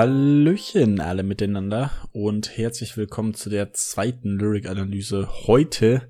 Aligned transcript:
Hallöchen 0.00 0.98
alle 0.98 1.22
miteinander 1.22 1.90
und 2.12 2.56
herzlich 2.56 2.96
willkommen 2.96 3.34
zu 3.34 3.50
der 3.50 3.74
zweiten 3.74 4.38
Lyric-Analyse 4.38 5.28
heute 5.46 6.08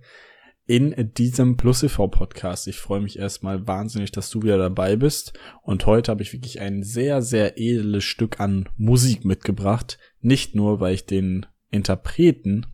in 0.65 0.95
diesem 1.19 1.57
Plus 1.57 1.81
TV 1.81 2.07
Podcast. 2.07 2.69
Ich 2.69 2.79
freue 2.79 3.01
mich 3.01 3.19
erstmal 3.19 3.67
wahnsinnig, 3.67 4.13
dass 4.13 4.31
du 4.31 4.45
wieder 4.45 4.59
dabei 4.59 4.95
bist 4.95 5.37
und 5.63 5.87
heute 5.87 6.13
habe 6.13 6.23
ich 6.23 6.33
wirklich 6.33 6.61
ein 6.61 6.85
sehr, 6.85 7.21
sehr 7.21 7.59
edles 7.59 8.05
Stück 8.05 8.39
an 8.39 8.69
Musik 8.77 9.25
mitgebracht. 9.25 9.99
Nicht 10.21 10.55
nur, 10.55 10.79
weil 10.79 10.95
ich 10.95 11.07
den 11.07 11.47
Interpreten 11.73 12.67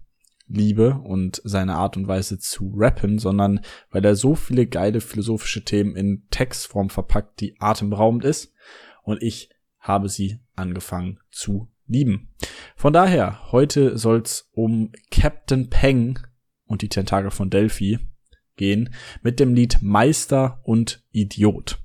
liebe 0.47 1.01
und 1.03 1.41
seine 1.45 1.77
Art 1.77 1.97
und 1.97 2.09
Weise 2.09 2.39
zu 2.39 2.75
rappen, 2.77 3.19
sondern 3.19 3.61
weil 3.91 4.05
er 4.05 4.17
so 4.17 4.35
viele 4.35 4.67
geile 4.67 5.01
philosophische 5.01 5.65
Themen 5.65 5.97
in 5.97 6.27
Textform 6.29 6.91
verpackt, 6.91 7.41
die 7.41 7.57
atemberaubend 7.59 8.23
ist 8.23 8.53
und 9.03 9.23
ich 9.23 9.49
habe 9.87 10.09
sie 10.09 10.41
angefangen 10.55 11.21
zu 11.31 11.69
lieben. 11.87 12.35
Von 12.77 12.93
daher, 12.93 13.53
heute 13.53 13.97
soll's 13.97 14.51
um 14.53 14.93
Captain 15.11 15.71
Peng 15.71 16.19
und 16.65 16.83
die 16.83 16.89
Tentakel 16.89 17.31
von 17.31 17.51
Delphi 17.51 17.99
gehen 18.57 18.93
mit 19.23 19.39
dem 19.39 19.55
Lied 19.55 19.79
Meister 19.83 20.61
und 20.65 21.05
Idiot. 21.13 21.79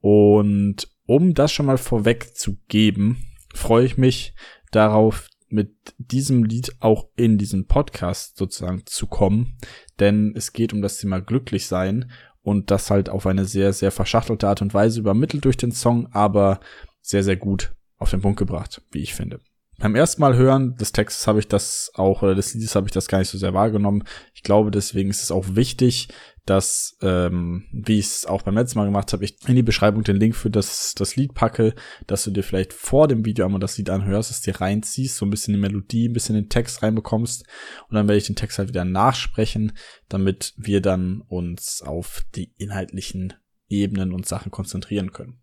Und 0.00 0.88
um 1.06 1.34
das 1.34 1.52
schon 1.52 1.66
mal 1.66 1.78
vorweg 1.78 2.36
zu 2.36 2.58
geben, 2.68 3.26
freue 3.54 3.86
ich 3.86 3.96
mich 3.96 4.34
darauf, 4.70 5.28
mit 5.48 5.94
diesem 5.98 6.42
Lied 6.42 6.76
auch 6.80 7.08
in 7.16 7.38
diesen 7.38 7.66
Podcast 7.66 8.36
sozusagen 8.36 8.82
zu 8.84 9.06
kommen, 9.06 9.58
denn 10.00 10.34
es 10.36 10.52
geht 10.52 10.72
um 10.72 10.82
das 10.82 10.98
Thema 10.98 11.20
glücklich 11.20 11.66
sein 11.66 12.10
und 12.42 12.70
das 12.70 12.90
halt 12.90 13.08
auf 13.08 13.26
eine 13.26 13.44
sehr, 13.44 13.72
sehr 13.72 13.90
verschachtelte 13.90 14.48
Art 14.48 14.60
und 14.60 14.74
Weise 14.74 15.00
übermittelt 15.00 15.44
durch 15.44 15.56
den 15.56 15.72
Song, 15.72 16.08
aber 16.12 16.60
sehr, 17.06 17.22
sehr 17.22 17.36
gut 17.36 17.74
auf 17.98 18.10
den 18.10 18.20
Punkt 18.20 18.38
gebracht, 18.38 18.82
wie 18.90 19.02
ich 19.02 19.14
finde. 19.14 19.40
Beim 19.78 19.94
ersten 19.94 20.22
Mal 20.22 20.36
hören 20.36 20.74
des 20.76 20.92
Textes 20.92 21.26
habe 21.26 21.38
ich 21.38 21.48
das 21.48 21.90
auch, 21.94 22.22
oder 22.22 22.34
des 22.34 22.54
Liedes 22.54 22.74
habe 22.74 22.86
ich 22.86 22.92
das 22.92 23.08
gar 23.08 23.18
nicht 23.18 23.28
so 23.28 23.36
sehr 23.36 23.52
wahrgenommen. 23.52 24.04
Ich 24.32 24.42
glaube, 24.42 24.70
deswegen 24.70 25.10
ist 25.10 25.22
es 25.22 25.30
auch 25.30 25.44
wichtig, 25.54 26.08
dass, 26.46 26.96
ähm, 27.02 27.66
wie 27.72 27.98
ich 27.98 28.06
es 28.06 28.26
auch 28.26 28.42
beim 28.42 28.54
letzten 28.54 28.78
Mal 28.78 28.86
gemacht 28.86 29.12
habe, 29.12 29.24
ich 29.24 29.36
in 29.46 29.56
die 29.56 29.62
Beschreibung 29.62 30.02
den 30.02 30.16
Link 30.16 30.34
für 30.34 30.48
das, 30.48 30.94
das 30.94 31.16
Lied 31.16 31.34
packe, 31.34 31.74
dass 32.06 32.24
du 32.24 32.30
dir 32.30 32.42
vielleicht 32.42 32.72
vor 32.72 33.06
dem 33.06 33.26
Video 33.26 33.44
einmal 33.44 33.60
das 33.60 33.76
Lied 33.76 33.90
anhörst, 33.90 34.30
es 34.30 34.40
dir 34.40 34.60
reinziehst, 34.60 35.16
so 35.16 35.26
ein 35.26 35.30
bisschen 35.30 35.52
die 35.52 35.60
Melodie, 35.60 36.08
ein 36.08 36.14
bisschen 36.14 36.36
den 36.36 36.48
Text 36.48 36.82
reinbekommst 36.82 37.44
und 37.88 37.96
dann 37.96 38.08
werde 38.08 38.18
ich 38.18 38.26
den 38.26 38.36
Text 38.36 38.58
halt 38.58 38.68
wieder 38.68 38.84
nachsprechen, 38.84 39.72
damit 40.08 40.54
wir 40.56 40.80
dann 40.80 41.20
uns 41.20 41.82
auf 41.82 42.22
die 42.34 42.52
inhaltlichen 42.56 43.34
Ebenen 43.68 44.12
und 44.12 44.26
Sachen 44.26 44.52
konzentrieren 44.52 45.12
können. 45.12 45.40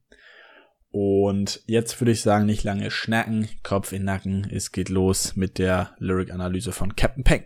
Und 0.95 1.63
jetzt 1.65 1.99
würde 1.99 2.11
ich 2.11 2.21
sagen, 2.21 2.45
nicht 2.45 2.63
lange 2.63 2.91
schnacken, 2.91 3.49
Kopf 3.63 3.93
in 3.93 4.03
Nacken, 4.03 4.47
es 4.51 4.71
geht 4.71 4.89
los 4.89 5.35
mit 5.35 5.57
der 5.57 5.95
Lyric-Analyse 5.97 6.71
von 6.71 6.95
Captain 6.95 7.23
Peng. 7.23 7.45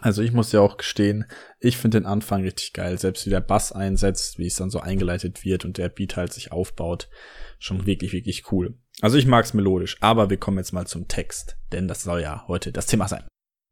Also 0.00 0.22
ich 0.22 0.32
muss 0.32 0.50
ja 0.50 0.60
auch 0.60 0.76
gestehen, 0.76 1.26
ich 1.60 1.76
finde 1.76 2.00
den 2.00 2.06
Anfang 2.06 2.42
richtig 2.42 2.72
geil. 2.72 2.98
Selbst 2.98 3.26
wie 3.26 3.30
der 3.30 3.40
Bass 3.40 3.70
einsetzt, 3.70 4.40
wie 4.40 4.48
es 4.48 4.56
dann 4.56 4.70
so 4.70 4.80
eingeleitet 4.80 5.44
wird 5.44 5.64
und 5.66 5.78
der 5.78 5.88
Beat 5.88 6.16
halt 6.16 6.32
sich 6.32 6.50
aufbaut. 6.50 7.08
Schon 7.60 7.86
wirklich, 7.86 8.12
wirklich 8.12 8.50
cool. 8.50 8.76
Also 9.02 9.18
ich 9.18 9.26
mag's 9.26 9.54
melodisch, 9.54 9.98
aber 10.00 10.30
wir 10.30 10.36
kommen 10.36 10.58
jetzt 10.58 10.72
mal 10.72 10.88
zum 10.88 11.06
Text, 11.06 11.56
denn 11.70 11.86
das 11.86 12.02
soll 12.02 12.22
ja 12.22 12.44
heute 12.48 12.72
das 12.72 12.86
Thema 12.86 13.06
sein 13.06 13.22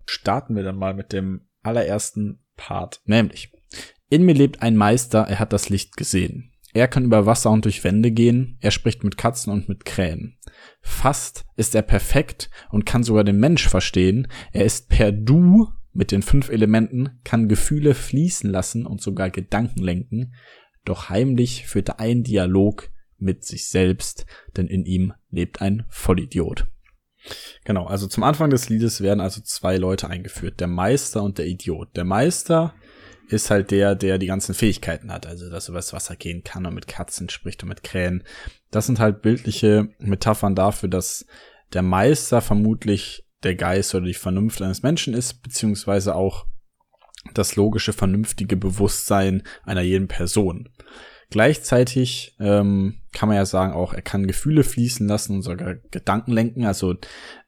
starten 0.07 0.57
wir 0.57 0.63
dann 0.63 0.77
mal 0.77 0.95
mit 0.95 1.13
dem 1.13 1.49
allerersten 1.63 2.45
Part, 2.57 3.03
nämlich 3.05 3.53
in 4.09 4.25
mir 4.25 4.35
lebt 4.35 4.63
ein 4.63 4.77
Meister, 4.77 5.23
er 5.23 5.41
hat 5.41 5.53
das 5.53 5.69
Licht 5.69 5.97
gesehen. 5.97 6.53
Er 6.73 6.89
kann 6.89 7.07
über 7.07 7.27
Wasser 7.27 7.51
und 7.51 7.65
durch 7.65 7.83
Wände 7.83 8.13
gehen, 8.13 8.57
er 8.61 8.71
spricht 8.71 9.03
mit 9.03 9.17
Katzen 9.17 9.53
und 9.53 9.69
mit 9.69 9.85
Krähen. 9.85 10.39
Fast 10.81 11.45
ist 11.57 11.75
er 11.75 11.83
perfekt 11.83 12.51
und 12.71 12.87
kann 12.87 13.03
sogar 13.03 13.25
den 13.25 13.41
Mensch 13.41 13.67
verstehen. 13.67 14.29
Er 14.53 14.65
ist 14.65 14.89
per 14.89 15.11
Du 15.11 15.69
mit 15.93 16.13
den 16.13 16.23
fünf 16.23 16.51
Elementen, 16.51 17.19
kann 17.25 17.49
Gefühle 17.49 17.95
fließen 17.95 18.49
lassen 18.51 18.87
und 18.87 19.01
sogar 19.01 19.31
Gedanken 19.31 19.83
lenken. 19.83 20.35
Doch 20.85 21.09
heimlich 21.09 21.67
führt 21.67 21.89
er 21.89 22.01
einen 22.01 22.23
Dialog 22.23 22.91
mit 23.19 23.45
sich 23.45 23.69
selbst, 23.69 24.27
denn 24.57 24.69
in 24.69 24.85
ihm 24.85 25.15
lebt 25.31 25.63
ein 25.63 25.85
Vollidiot. 25.89 26.67
Genau, 27.65 27.87
also 27.87 28.07
zum 28.07 28.23
Anfang 28.23 28.51
des 28.51 28.69
Liedes 28.69 29.01
werden 29.01 29.21
also 29.21 29.41
zwei 29.41 29.77
Leute 29.77 30.09
eingeführt, 30.09 30.61
der 30.61 30.69
Meister 30.69 31.23
und 31.23 31.39
der 31.39 31.47
Idiot. 31.47 31.97
Der 31.97 32.05
Meister 32.05 32.75
ist 33.29 33.51
halt 33.51 33.71
der, 33.71 33.95
der 33.95 34.19
die 34.19 34.27
ganzen 34.27 34.55
Fähigkeiten 34.55 35.13
hat, 35.13 35.27
also 35.27 35.51
dass 35.51 35.69
er 35.69 35.71
übers 35.71 35.93
Wasser 35.93 36.17
gehen 36.17 36.45
kann 36.45 36.67
und 36.67 36.75
mit 36.75 36.87
Katzen 36.87 37.29
spricht 37.29 37.63
und 37.63 37.69
mit 37.69 37.83
Krähen. 37.83 38.23
Das 38.71 38.87
sind 38.87 39.01
halt 39.01 39.23
bildliche 39.23 39.89
Metaphern 39.99 40.55
dafür, 40.55 40.89
dass 40.89 41.27
der 41.73 41.83
Meister 41.83 42.41
vermutlich 42.41 43.27
der 43.43 43.57
Geist 43.57 43.95
oder 43.95 44.07
die 44.07 44.15
Vernunft 44.15 44.63
eines 44.63 44.83
Menschen 44.83 45.15
ist, 45.15 45.43
beziehungsweise 45.43 46.15
auch 46.15 46.47
das 47.35 47.57
logische, 47.57 47.93
vernünftige 47.93 48.57
Bewusstsein 48.57 49.43
einer 49.65 49.81
jeden 49.81 50.09
Person. 50.09 50.69
Gleichzeitig 51.31 52.37
ähm, 52.39 53.01
kann 53.13 53.29
man 53.29 53.37
ja 53.37 53.47
sagen, 53.47 53.73
auch 53.73 53.93
er 53.93 54.03
kann 54.03 54.27
Gefühle 54.27 54.63
fließen 54.63 55.07
lassen 55.09 55.37
und 55.37 55.43
sogar 55.43 55.75
Gedanken 55.91 56.33
lenken. 56.33 56.65
Also 56.65 56.95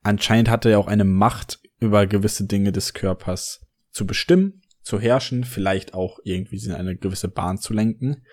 anscheinend 0.02 0.50
hat 0.50 0.64
er 0.64 0.72
ja 0.72 0.78
auch 0.78 0.88
eine 0.88 1.04
Macht 1.04 1.60
über 1.78 2.06
gewisse 2.06 2.46
Dinge 2.46 2.72
des 2.72 2.92
Körpers 2.92 3.66
zu 3.90 4.06
bestimmen, 4.06 4.62
zu 4.82 4.98
herrschen, 4.98 5.44
vielleicht 5.44 5.94
auch 5.94 6.18
irgendwie 6.24 6.64
in 6.64 6.72
eine 6.72 6.96
gewisse 6.96 7.28
Bahn 7.28 7.58
zu 7.58 7.72
lenken. 7.72 8.24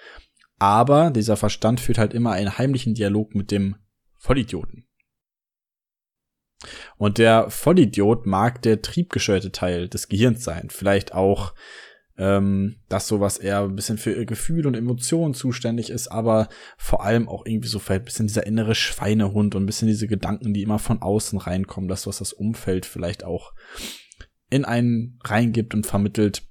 Aber 0.57 1.11
dieser 1.11 1.38
Verstand 1.38 1.79
führt 1.79 1.97
halt 1.97 2.13
immer 2.13 2.31
einen 2.31 2.57
heimlichen 2.57 2.95
Dialog 2.95 3.35
mit 3.35 3.51
dem 3.51 3.75
Vollidioten. 4.17 4.88
Und 6.97 7.17
der 7.17 7.50
Vollidiot 7.50 8.25
mag 8.25 8.62
der 8.62 8.81
triebgesteuerte 8.81 9.51
Teil 9.51 9.89
des 9.89 10.07
Gehirns 10.07 10.44
sein. 10.44 10.69
Vielleicht 10.69 11.13
auch 11.13 11.53
ähm, 12.18 12.78
dass 12.88 13.08
sowas 13.08 13.38
eher 13.38 13.62
ein 13.64 13.76
bisschen 13.76 13.98
für 13.98 14.26
Gefühl 14.26 14.68
und 14.68 14.76
Emotionen 14.76 15.34
zuständig 15.34 15.90
ist, 15.90 16.08
aber 16.08 16.48
vor 16.78 17.03
allem 17.03 17.28
auch 17.28 17.46
irgendwie 17.46 17.68
so 17.68 17.80
vielleicht 17.80 18.03
ein 18.03 18.06
bisschen 18.06 18.28
dieser 18.28 18.48
innere 18.48 18.76
Schweinehund 18.76 19.56
und 19.56 19.64
ein 19.64 19.66
bisschen 19.66 19.88
diese 19.88 20.08
Gedanken, 20.08 20.54
die 20.54 20.62
immer 20.64 20.80
von 20.80 21.02
außen 21.02 21.40
reinkommen, 21.40 21.90
das, 21.90 22.08
was 22.08 22.20
das 22.20 22.34
Umfeld 22.34 22.86
vielleicht 22.86 23.24
auch 23.24 23.54
in 24.50 24.66
einen 24.66 25.20
reingibt 25.24 25.74
und 25.74 25.86
vermittelt. 25.86 26.44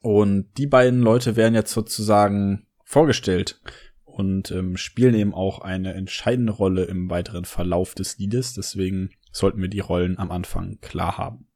Und 0.00 0.48
die 0.56 0.66
beiden 0.66 1.00
Leute 1.00 1.36
werden 1.36 1.54
jetzt 1.54 1.72
sozusagen 1.72 2.66
vorgestellt 2.84 3.60
und 4.04 4.50
ähm, 4.50 4.76
spielen 4.76 5.14
eben 5.14 5.34
auch 5.34 5.58
eine 5.58 5.92
entscheidende 5.94 6.52
Rolle 6.52 6.84
im 6.84 7.10
weiteren 7.10 7.44
Verlauf 7.44 7.94
des 7.94 8.16
Liedes. 8.18 8.54
Deswegen 8.54 9.10
sollten 9.32 9.60
wir 9.60 9.68
die 9.68 9.80
Rollen 9.80 10.18
am 10.18 10.30
Anfang 10.30 10.78
klar 10.80 11.18
haben. 11.18 11.48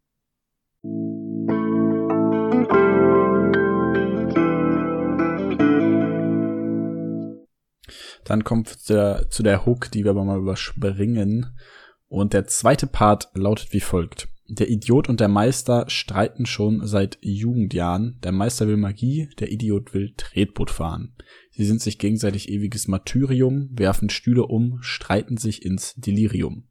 Dann 8.30 8.44
kommt 8.44 8.88
der, 8.88 9.28
zu 9.28 9.42
der 9.42 9.66
Hook, 9.66 9.90
die 9.90 10.04
wir 10.04 10.12
aber 10.12 10.24
mal 10.24 10.38
überspringen. 10.38 11.58
Und 12.06 12.32
der 12.32 12.46
zweite 12.46 12.86
Part 12.86 13.28
lautet 13.34 13.72
wie 13.72 13.80
folgt. 13.80 14.28
Der 14.48 14.70
Idiot 14.70 15.08
und 15.08 15.18
der 15.18 15.26
Meister 15.26 15.86
streiten 15.88 16.46
schon 16.46 16.86
seit 16.86 17.18
Jugendjahren. 17.22 18.20
Der 18.22 18.30
Meister 18.30 18.68
will 18.68 18.76
Magie, 18.76 19.30
der 19.40 19.50
Idiot 19.50 19.94
will 19.94 20.14
Tretboot 20.16 20.70
fahren. 20.70 21.16
Sie 21.50 21.64
sind 21.64 21.80
sich 21.80 21.98
gegenseitig 21.98 22.48
ewiges 22.48 22.86
Martyrium, 22.86 23.68
werfen 23.72 24.10
Stühle 24.10 24.44
um, 24.44 24.78
streiten 24.80 25.36
sich 25.36 25.64
ins 25.64 25.96
Delirium. 25.96 26.68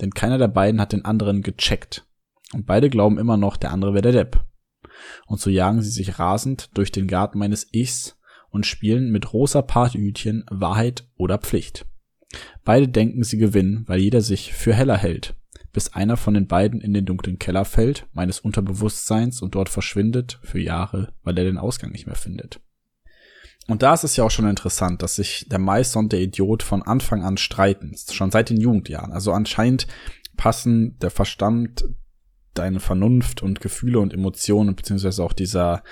Denn 0.00 0.12
keiner 0.12 0.38
der 0.38 0.48
beiden 0.48 0.80
hat 0.80 0.94
den 0.94 1.04
anderen 1.04 1.42
gecheckt. 1.42 2.06
Und 2.54 2.64
beide 2.64 2.88
glauben 2.88 3.18
immer 3.18 3.36
noch, 3.36 3.58
der 3.58 3.72
andere 3.72 3.92
wäre 3.92 4.10
der 4.10 4.12
Depp. 4.12 4.42
Und 5.26 5.38
so 5.38 5.50
jagen 5.50 5.82
sie 5.82 5.90
sich 5.90 6.18
rasend 6.18 6.70
durch 6.78 6.92
den 6.92 7.08
Garten 7.08 7.38
meines 7.38 7.68
Ichs, 7.74 8.17
und 8.50 8.66
spielen 8.66 9.10
mit 9.10 9.32
rosa 9.32 9.62
Partyhütchen 9.62 10.44
Wahrheit 10.50 11.06
oder 11.16 11.38
Pflicht. 11.38 11.86
Beide 12.64 12.88
denken, 12.88 13.24
sie 13.24 13.38
gewinnen, 13.38 13.84
weil 13.86 14.00
jeder 14.00 14.20
sich 14.20 14.52
für 14.52 14.74
heller 14.74 14.96
hält, 14.96 15.34
bis 15.72 15.92
einer 15.94 16.16
von 16.16 16.34
den 16.34 16.46
beiden 16.46 16.80
in 16.80 16.92
den 16.92 17.06
dunklen 17.06 17.38
Keller 17.38 17.64
fällt, 17.64 18.06
meines 18.12 18.40
Unterbewusstseins 18.40 19.42
und 19.42 19.54
dort 19.54 19.68
verschwindet 19.68 20.38
für 20.42 20.60
Jahre, 20.60 21.12
weil 21.22 21.38
er 21.38 21.44
den 21.44 21.58
Ausgang 21.58 21.90
nicht 21.92 22.06
mehr 22.06 22.16
findet. 22.16 22.60
Und 23.66 23.82
da 23.82 23.92
ist 23.92 24.04
es 24.04 24.16
ja 24.16 24.24
auch 24.24 24.30
schon 24.30 24.48
interessant, 24.48 25.02
dass 25.02 25.16
sich 25.16 25.46
der 25.48 25.58
Meister 25.58 25.98
und 25.98 26.12
der 26.12 26.20
Idiot 26.20 26.62
von 26.62 26.82
Anfang 26.82 27.22
an 27.22 27.36
streiten, 27.36 27.94
schon 28.10 28.30
seit 28.30 28.48
den 28.48 28.58
Jugendjahren. 28.58 29.12
Also 29.12 29.32
anscheinend 29.32 29.86
passen 30.36 30.98
der 31.00 31.10
Verstand, 31.10 31.84
deine 32.54 32.80
Vernunft 32.80 33.42
und 33.42 33.60
Gefühle 33.60 34.00
und 34.00 34.14
Emotionen, 34.14 34.74
beziehungsweise 34.74 35.22
auch 35.22 35.34
dieser 35.34 35.82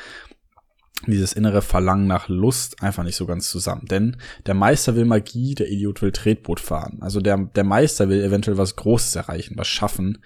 dieses 1.06 1.34
innere 1.34 1.62
Verlangen 1.62 2.06
nach 2.06 2.28
Lust 2.28 2.82
einfach 2.82 3.04
nicht 3.04 3.16
so 3.16 3.26
ganz 3.26 3.50
zusammen. 3.50 3.87
Denn 3.87 4.16
der 4.46 4.54
Meister 4.54 4.96
will 4.96 5.04
Magie, 5.04 5.54
der 5.54 5.70
Idiot 5.70 6.00
will 6.00 6.12
Tretboot 6.12 6.58
fahren. 6.58 6.98
Also 7.00 7.20
der, 7.20 7.37
der 7.37 7.64
Meister 7.64 8.08
will 8.08 8.22
eventuell 8.22 8.56
was 8.56 8.76
Großes 8.76 9.14
erreichen, 9.16 9.56
was 9.58 9.69
schaffen. 9.69 10.22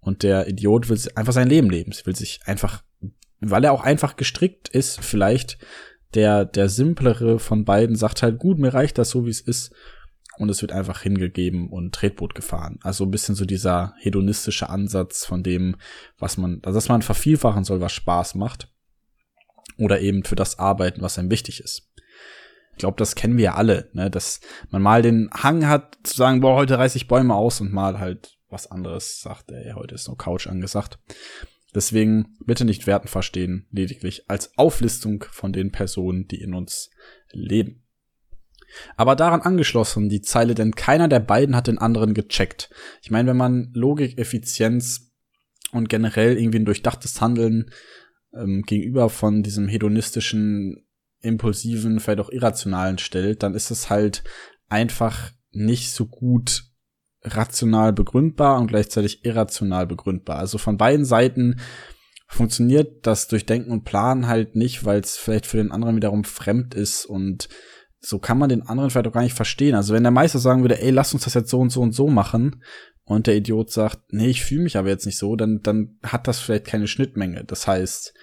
Und 0.00 0.22
der 0.22 0.48
Idiot 0.48 0.88
will 0.88 0.98
einfach 1.14 1.32
sein 1.32 1.48
Leben 1.48 1.70
leben. 1.70 1.92
Sie 1.92 2.06
will 2.06 2.16
sich 2.16 2.40
einfach 2.46 2.82
weil 3.50 3.64
er 3.64 3.72
auch 3.72 3.82
einfach 3.82 4.16
gestrickt 4.16 4.68
ist, 4.68 5.00
vielleicht 5.00 5.58
der, 6.14 6.44
der 6.44 6.68
simplere 6.68 7.38
von 7.38 7.64
beiden 7.64 7.96
sagt 7.96 8.22
halt, 8.22 8.38
gut, 8.38 8.58
mir 8.58 8.72
reicht 8.72 8.98
das 8.98 9.10
so, 9.10 9.26
wie 9.26 9.30
es 9.30 9.40
ist. 9.40 9.72
Und 10.36 10.48
es 10.48 10.62
wird 10.62 10.72
einfach 10.72 11.00
hingegeben 11.00 11.68
und 11.68 11.94
Tretboot 11.94 12.34
gefahren. 12.34 12.78
Also 12.82 13.04
ein 13.04 13.10
bisschen 13.10 13.36
so 13.36 13.44
dieser 13.44 13.94
hedonistische 13.98 14.68
Ansatz 14.68 15.24
von 15.24 15.44
dem, 15.44 15.76
was 16.18 16.36
man, 16.36 16.60
also 16.64 16.76
dass 16.76 16.88
man 16.88 17.02
vervielfachen 17.02 17.62
soll, 17.62 17.80
was 17.80 17.92
Spaß 17.92 18.34
macht. 18.34 18.68
Oder 19.78 20.00
eben 20.00 20.24
für 20.24 20.36
das 20.36 20.58
arbeiten, 20.58 21.02
was 21.02 21.18
einem 21.18 21.30
wichtig 21.30 21.60
ist. 21.60 21.90
Ich 22.72 22.78
glaube, 22.78 22.96
das 22.98 23.14
kennen 23.14 23.36
wir 23.36 23.44
ja 23.44 23.54
alle, 23.54 23.88
ne? 23.92 24.10
dass 24.10 24.40
man 24.70 24.82
mal 24.82 25.02
den 25.02 25.30
Hang 25.32 25.66
hat 25.66 25.98
zu 26.02 26.16
sagen, 26.16 26.40
boah, 26.40 26.56
heute 26.56 26.78
reiße 26.78 26.96
ich 26.96 27.08
Bäume 27.08 27.34
aus 27.34 27.60
und 27.60 27.72
mal 27.72 28.00
halt 28.00 28.36
was 28.48 28.70
anderes 28.70 29.20
sagt, 29.20 29.50
ey, 29.50 29.72
heute 29.74 29.94
ist 29.94 30.08
nur 30.08 30.16
Couch 30.16 30.46
angesagt. 30.46 30.98
Deswegen 31.74 32.36
bitte 32.44 32.64
nicht 32.64 32.86
Werten 32.86 33.08
verstehen, 33.08 33.66
lediglich 33.70 34.30
als 34.30 34.56
Auflistung 34.56 35.24
von 35.30 35.52
den 35.52 35.72
Personen, 35.72 36.28
die 36.28 36.40
in 36.40 36.54
uns 36.54 36.90
leben. 37.32 37.84
Aber 38.96 39.16
daran 39.16 39.42
angeschlossen 39.42 40.08
die 40.08 40.22
Zeile, 40.22 40.54
denn 40.54 40.74
keiner 40.74 41.08
der 41.08 41.20
beiden 41.20 41.54
hat 41.54 41.66
den 41.66 41.78
anderen 41.78 42.14
gecheckt. 42.14 42.70
Ich 43.02 43.10
meine, 43.10 43.30
wenn 43.30 43.36
man 43.36 43.70
Logik, 43.72 44.18
Effizienz 44.18 45.12
und 45.72 45.88
generell 45.88 46.38
irgendwie 46.38 46.58
ein 46.58 46.64
durchdachtes 46.64 47.20
Handeln 47.20 47.70
ähm, 48.36 48.62
gegenüber 48.62 49.08
von 49.08 49.42
diesem 49.42 49.68
hedonistischen, 49.68 50.86
impulsiven, 51.20 52.00
vielleicht 52.00 52.20
auch 52.20 52.30
irrationalen 52.30 52.98
stellt, 52.98 53.42
dann 53.42 53.54
ist 53.54 53.70
es 53.70 53.90
halt 53.90 54.24
einfach 54.68 55.30
nicht 55.52 55.92
so 55.92 56.06
gut 56.06 56.64
rational 57.22 57.92
begründbar 57.92 58.60
und 58.60 58.66
gleichzeitig 58.66 59.24
irrational 59.24 59.86
begründbar. 59.86 60.38
Also 60.38 60.58
von 60.58 60.76
beiden 60.76 61.04
Seiten 61.04 61.60
funktioniert 62.28 63.06
das 63.06 63.28
Durchdenken 63.28 63.70
und 63.70 63.84
Planen 63.84 64.26
halt 64.26 64.56
nicht, 64.56 64.84
weil 64.84 65.00
es 65.00 65.16
vielleicht 65.16 65.46
für 65.46 65.56
den 65.56 65.72
anderen 65.72 65.96
wiederum 65.96 66.24
fremd 66.24 66.74
ist 66.74 67.06
und 67.06 67.48
so 68.04 68.18
kann 68.18 68.38
man 68.38 68.48
den 68.48 68.62
anderen 68.62 68.90
vielleicht 68.90 69.08
auch 69.08 69.12
gar 69.12 69.22
nicht 69.22 69.36
verstehen. 69.36 69.74
Also 69.74 69.94
wenn 69.94 70.02
der 70.02 70.12
Meister 70.12 70.38
sagen 70.38 70.62
würde, 70.62 70.80
ey, 70.80 70.90
lass 70.90 71.14
uns 71.14 71.24
das 71.24 71.34
jetzt 71.34 71.50
so 71.50 71.60
und 71.60 71.70
so 71.70 71.80
und 71.80 71.92
so 71.92 72.08
machen 72.08 72.62
und 73.04 73.26
der 73.26 73.36
Idiot 73.36 73.70
sagt, 73.70 74.12
nee, 74.12 74.28
ich 74.28 74.44
fühle 74.44 74.62
mich 74.62 74.76
aber 74.76 74.88
jetzt 74.88 75.06
nicht 75.06 75.18
so, 75.18 75.36
dann, 75.36 75.60
dann 75.62 75.98
hat 76.02 76.28
das 76.28 76.38
vielleicht 76.38 76.66
keine 76.66 76.86
Schnittmenge. 76.86 77.44
Das 77.44 77.66
heißt, 77.66 78.14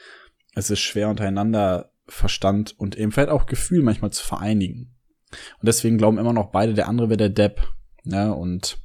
es 0.56 0.70
ist 0.70 0.80
schwer 0.80 1.10
untereinander 1.10 1.92
Verstand 2.08 2.78
und 2.78 2.98
eben 2.98 3.12
vielleicht 3.12 3.30
auch 3.30 3.46
Gefühl 3.46 3.84
manchmal 3.84 4.12
zu 4.12 4.26
vereinigen. 4.26 4.94
Und 5.60 5.68
deswegen 5.68 5.98
glauben 5.98 6.18
immer 6.18 6.34
noch 6.34 6.52
beide, 6.52 6.74
der 6.74 6.90
andere 6.90 7.10
wäre 7.10 7.18
der 7.18 7.30
Depp. 7.30 7.62
Ne? 8.04 8.34
und 8.34 8.78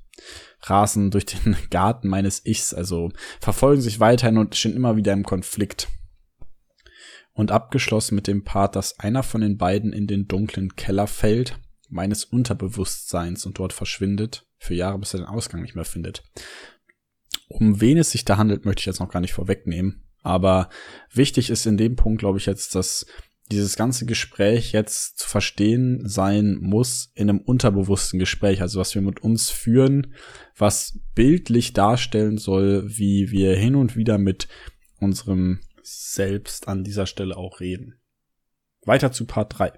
rasen 0.63 1.11
durch 1.11 1.27
den 1.27 1.57
Garten 1.71 2.09
meines 2.09 2.45
Ichs, 2.45 2.75
also 2.75 3.11
verfolgen 3.41 3.81
sich 3.81 4.01
weiterhin 4.01 4.39
und 4.39 4.57
stehen 4.57 4.75
immer 4.77 4.97
wieder 4.97 5.13
im 5.13 5.25
Konflikt. 5.25 5.89
Und 7.37 7.53
abgeschlossen 7.53 8.15
mit 8.15 8.27
dem 8.27 8.45
Part, 8.45 8.77
dass 8.77 8.99
einer 8.99 9.23
von 9.23 9.43
den 9.43 9.59
beiden 9.59 9.93
in 9.93 10.07
den 10.07 10.27
dunklen 10.27 10.75
Keller 10.75 11.07
fällt, 11.07 11.59
meines 11.91 12.25
Unterbewusstseins 12.25 13.45
und 13.45 13.59
dort 13.59 13.75
verschwindet, 13.75 14.47
für 14.59 14.75
Jahre 14.75 14.99
bis 14.99 15.13
er 15.13 15.21
den 15.21 15.29
Ausgang 15.29 15.61
nicht 15.61 15.75
mehr 15.75 15.85
findet. 15.85 16.25
Um 17.49 17.81
wen 17.81 17.99
es 17.99 18.11
sich 18.11 18.25
da 18.25 18.39
handelt, 18.39 18.65
möchte 18.65 18.81
ich 18.81 18.87
jetzt 18.87 19.01
noch 19.01 19.11
gar 19.11 19.21
nicht 19.21 19.35
vorwegnehmen. 19.35 20.03
Aber 20.23 20.71
wichtig 21.13 21.51
ist 21.51 21.67
in 21.67 21.77
dem 21.77 21.95
Punkt, 21.95 22.21
glaube 22.21 22.39
ich, 22.39 22.47
jetzt, 22.47 22.75
dass 22.75 23.07
dieses 23.53 23.77
ganze 23.77 24.07
Gespräch 24.07 24.73
jetzt 24.73 25.19
zu 25.19 25.29
verstehen 25.29 26.09
sein 26.09 26.57
muss 26.57 27.13
in 27.15 27.29
einem 27.29 27.41
unterbewussten 27.41 28.19
Gespräch, 28.19 28.63
also 28.63 28.81
was 28.81 28.95
wir 28.95 29.03
mit 29.03 29.21
uns 29.21 29.51
führen, 29.51 30.15
was 30.57 30.99
bildlich 31.15 31.75
darstellen 31.75 32.39
soll, 32.39 32.85
wie 32.87 33.31
wir 33.31 33.55
hin 33.55 33.77
und 33.77 33.95
wieder 33.95 34.17
mit 34.17 34.49
unserem 34.99 35.61
Selbst 35.89 36.67
an 36.67 36.83
dieser 36.83 37.07
Stelle 37.07 37.37
auch 37.37 37.61
reden. 37.61 38.01
Weiter 38.85 39.13
zu 39.13 39.25
Part 39.25 39.57
3. 39.57 39.73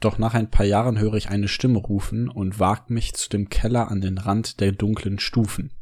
Doch 0.00 0.16
nach 0.16 0.32
ein 0.32 0.50
paar 0.50 0.64
Jahren 0.64 0.98
höre 0.98 1.12
ich 1.12 1.28
eine 1.28 1.48
Stimme 1.48 1.80
rufen 1.80 2.30
und 2.30 2.58
wag 2.58 2.88
mich 2.88 3.12
zu 3.12 3.28
dem 3.28 3.50
Keller 3.50 3.90
an 3.90 4.00
den 4.00 4.16
Rand 4.16 4.60
der 4.60 4.72
dunklen 4.72 5.18
Stufen 5.18 5.74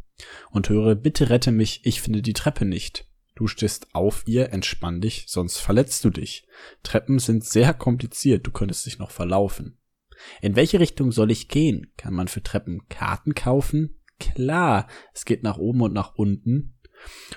und 0.50 0.68
höre, 0.68 0.96
bitte 0.96 1.30
rette 1.30 1.52
mich, 1.52 1.86
ich 1.86 2.02
finde 2.02 2.22
die 2.22 2.32
Treppe 2.32 2.64
nicht. 2.64 3.08
Du 3.36 3.46
stehst 3.46 3.94
auf 3.94 4.24
ihr, 4.26 4.52
entspann 4.52 5.00
dich, 5.00 5.26
sonst 5.28 5.58
verletzt 5.58 6.04
du 6.04 6.10
dich. 6.10 6.48
Treppen 6.82 7.20
sind 7.20 7.44
sehr 7.44 7.72
kompliziert, 7.72 8.44
du 8.48 8.50
könntest 8.50 8.84
dich 8.84 8.98
noch 8.98 9.12
verlaufen. 9.12 9.79
In 10.40 10.56
welche 10.56 10.80
Richtung 10.80 11.12
soll 11.12 11.30
ich 11.30 11.48
gehen? 11.48 11.92
Kann 11.96 12.14
man 12.14 12.28
für 12.28 12.42
Treppen 12.42 12.88
Karten 12.88 13.34
kaufen? 13.34 14.00
Klar, 14.18 14.86
es 15.14 15.24
geht 15.24 15.42
nach 15.42 15.58
oben 15.58 15.80
und 15.80 15.92
nach 15.92 16.14
unten. 16.14 16.78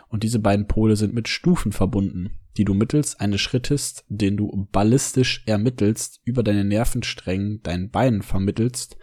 Und 0.09 0.23
diese 0.23 0.39
beiden 0.39 0.67
Pole 0.67 0.95
sind 0.95 1.13
mit 1.13 1.27
Stufen 1.27 1.71
verbunden 1.71 2.39
die 2.57 2.65
du 2.65 2.73
mittels 2.73 3.19
eines 3.19 3.41
Schrittes, 3.41 4.05
den 4.09 4.37
du 4.37 4.67
ballistisch 4.71 5.43
ermittelst, 5.45 6.21
über 6.23 6.43
deine 6.43 6.63
Nervensträngen 6.63 7.61
deinen 7.63 7.89
Beinen 7.89 8.21
vermittelst 8.21 8.97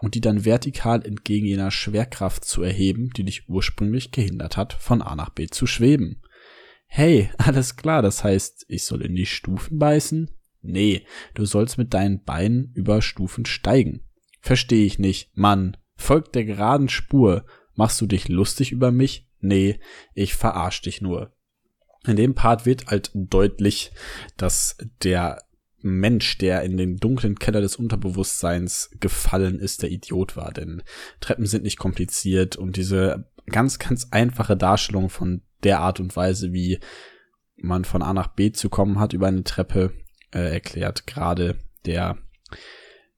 und 0.00 0.14
die 0.14 0.20
dann 0.20 0.44
vertikal 0.44 1.04
entgegen 1.04 1.46
jener 1.46 1.70
Schwerkraft 1.70 2.44
zu 2.44 2.62
erheben, 2.62 3.10
die 3.10 3.24
dich 3.24 3.48
ursprünglich 3.48 4.12
gehindert 4.12 4.56
hat, 4.56 4.72
von 4.74 5.02
A 5.02 5.16
nach 5.16 5.30
B 5.30 5.46
zu 5.46 5.66
schweben. 5.66 6.22
Hey, 6.86 7.30
alles 7.38 7.76
klar, 7.76 8.02
das 8.02 8.22
heißt, 8.24 8.66
ich 8.68 8.84
soll 8.84 9.02
in 9.02 9.14
die 9.14 9.26
Stufen 9.26 9.78
beißen? 9.78 10.30
Nee, 10.62 11.04
du 11.34 11.44
sollst 11.44 11.78
mit 11.78 11.94
deinen 11.94 12.22
Beinen 12.22 12.72
über 12.74 13.02
Stufen 13.02 13.46
steigen. 13.46 14.02
Versteh 14.40 14.84
ich 14.84 14.98
nicht, 14.98 15.30
Mann. 15.36 15.76
Folgt 15.96 16.34
der 16.34 16.44
geraden 16.44 16.88
Spur. 16.88 17.44
Machst 17.74 18.00
du 18.00 18.06
dich 18.06 18.28
lustig 18.28 18.72
über 18.72 18.90
mich? 18.90 19.28
Nee, 19.40 19.80
ich 20.14 20.34
verarsch 20.34 20.82
dich 20.82 21.00
nur. 21.00 21.32
In 22.06 22.16
dem 22.16 22.34
Part 22.34 22.66
wird 22.66 22.86
halt 22.86 23.10
deutlich, 23.14 23.92
dass 24.36 24.76
der 25.02 25.42
Mensch, 25.82 26.38
der 26.38 26.62
in 26.62 26.76
den 26.76 26.96
dunklen 26.96 27.38
Keller 27.38 27.60
des 27.60 27.76
Unterbewusstseins 27.76 28.90
gefallen 29.00 29.58
ist, 29.58 29.82
der 29.82 29.90
Idiot 29.90 30.36
war. 30.36 30.52
Denn 30.52 30.82
Treppen 31.20 31.46
sind 31.46 31.64
nicht 31.64 31.78
kompliziert 31.78 32.56
und 32.56 32.76
diese 32.76 33.30
ganz, 33.46 33.78
ganz 33.78 34.08
einfache 34.10 34.56
Darstellung 34.56 35.08
von 35.08 35.42
der 35.62 35.80
Art 35.80 36.00
und 36.00 36.14
Weise, 36.16 36.52
wie 36.52 36.80
man 37.56 37.84
von 37.84 38.02
A 38.02 38.12
nach 38.14 38.28
B 38.28 38.52
zu 38.52 38.68
kommen 38.68 38.98
hat 38.98 39.12
über 39.12 39.28
eine 39.28 39.44
Treppe, 39.44 39.92
äh, 40.32 40.52
erklärt 40.52 41.06
gerade 41.06 41.56
der 41.86 42.18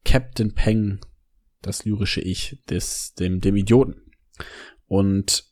Captain 0.04 0.54
Peng, 0.54 1.00
das 1.60 1.84
lyrische 1.84 2.20
Ich 2.20 2.62
des, 2.68 3.14
dem, 3.14 3.40
dem 3.40 3.56
Idioten. 3.56 4.02
Und 4.86 5.44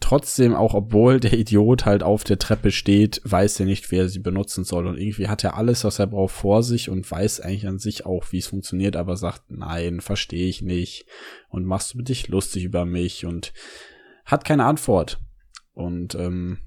trotzdem, 0.00 0.54
auch 0.54 0.74
obwohl 0.74 1.20
der 1.20 1.32
Idiot 1.32 1.84
halt 1.84 2.02
auf 2.02 2.24
der 2.24 2.38
Treppe 2.38 2.70
steht, 2.70 3.20
weiß 3.24 3.60
er 3.60 3.66
nicht, 3.66 3.90
wer 3.90 4.08
sie 4.08 4.20
benutzen 4.20 4.64
soll. 4.64 4.86
Und 4.86 4.98
irgendwie 4.98 5.28
hat 5.28 5.44
er 5.44 5.56
alles, 5.56 5.84
was 5.84 5.98
er 5.98 6.06
braucht, 6.06 6.34
vor 6.34 6.62
sich 6.62 6.88
und 6.88 7.10
weiß 7.10 7.40
eigentlich 7.40 7.66
an 7.66 7.78
sich 7.78 8.06
auch, 8.06 8.30
wie 8.30 8.38
es 8.38 8.46
funktioniert, 8.46 8.96
aber 8.96 9.16
sagt, 9.16 9.50
nein, 9.50 10.00
verstehe 10.00 10.48
ich 10.48 10.62
nicht. 10.62 11.06
Und 11.48 11.64
machst 11.64 11.94
du 11.94 12.02
dich 12.02 12.28
lustig 12.28 12.64
über 12.64 12.84
mich 12.84 13.26
und 13.26 13.52
hat 14.24 14.44
keine 14.44 14.64
Antwort. 14.64 15.20
Und 15.74 16.14
ähm, 16.14 16.58